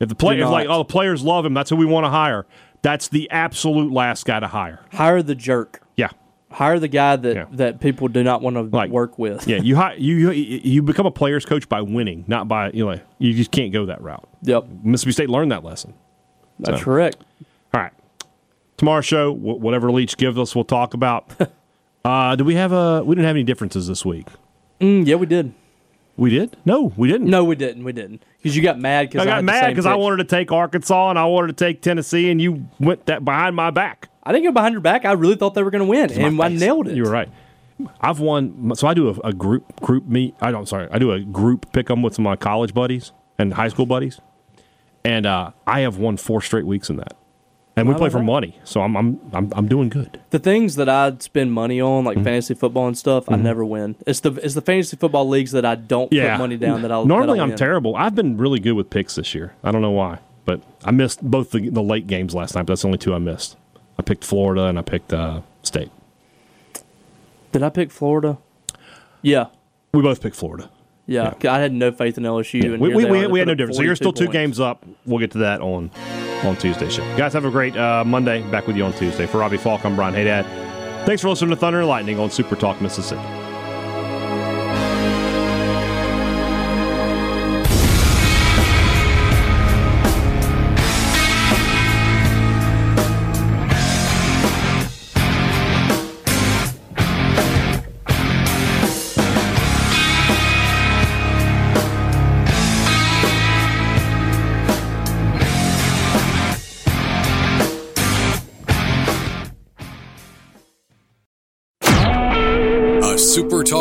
[0.00, 0.74] If the play, Do if like, not.
[0.74, 2.46] oh, the players love him, that's who we want to hire.
[2.82, 4.80] That's the absolute last guy to hire.
[4.92, 5.82] Hire the jerk.
[6.50, 7.44] Hire the guy that, Yeah.
[7.52, 9.46] that people do not want to Like- work with.
[9.46, 9.58] yeah.
[9.62, 12.98] You hi- you you become a player's coach by winning, not by you know.
[13.18, 14.26] You just can't go that route.
[14.42, 14.64] Yep.
[14.82, 15.92] Mississippi State learned that lesson.
[16.58, 17.18] That's So- correct.
[17.74, 17.92] All right.
[18.78, 21.26] Tomorrow's show, whatever Leach gives us, we'll talk about.
[22.04, 23.02] uh, do we have a?
[23.04, 24.26] We didn't have any differences this week.
[24.80, 25.52] Mm, yeah, we did.
[26.16, 26.56] We did?
[26.64, 27.28] No, we didn't.
[27.28, 27.84] No, we didn't.
[27.84, 28.24] We didn't.
[28.42, 30.50] Because you got mad because I I, got had mad because I wanted to take
[30.50, 34.08] Arkansas and I wanted to take Tennessee, and you went that behind my back.
[34.28, 35.06] I didn't go behind your back.
[35.06, 36.94] I really thought they were going to win, and I nailed it.
[36.96, 37.30] You were right.
[38.00, 38.74] I've won.
[38.76, 40.34] So I do a, a group group meet.
[40.40, 40.68] I don't.
[40.68, 43.54] Sorry, I do a group pick pick 'em with some of my college buddies and
[43.54, 44.20] high school buddies,
[45.04, 47.14] and uh, I have won four straight weeks in that.
[47.76, 48.24] And we How play for that?
[48.24, 50.20] money, so I'm I'm I'm, I'm doing good.
[50.30, 52.06] The things that I'd spend money on, Mm-hmm.
[52.18, 53.94] like fantasy football and stuff, I never win.
[54.04, 56.36] It's the it's the fantasy football leagues that I don't Yeah.
[56.36, 57.94] put money down that I'll Normally that I'm terrible.
[57.94, 59.54] I've been really good with picks this year.
[59.62, 62.62] I don't know why, but I missed both the, the late games last night.
[62.62, 63.56] But that's the only two I missed.
[63.98, 65.90] I picked Florida and I picked uh, State.
[67.52, 68.38] Did I pick Florida?
[69.22, 69.46] Yeah.
[69.92, 70.70] We both picked Florida.
[71.06, 72.62] Yeah, I had no faith in LSU.
[72.62, 73.78] and We, we, we, we had no difference.
[73.78, 74.32] So you're still two points.
[74.34, 74.84] games up.
[75.06, 75.90] We'll get to that on
[76.44, 77.02] on Tuesday show.
[77.16, 78.42] Guys, have a great uh, Monday.
[78.50, 79.26] Back with you on Tuesday.
[79.26, 80.44] For Robbie Falk, I'm Brian Haydad.
[81.06, 83.22] Thanks for listening to Thunder and Lightning on Super Talk Mississippi.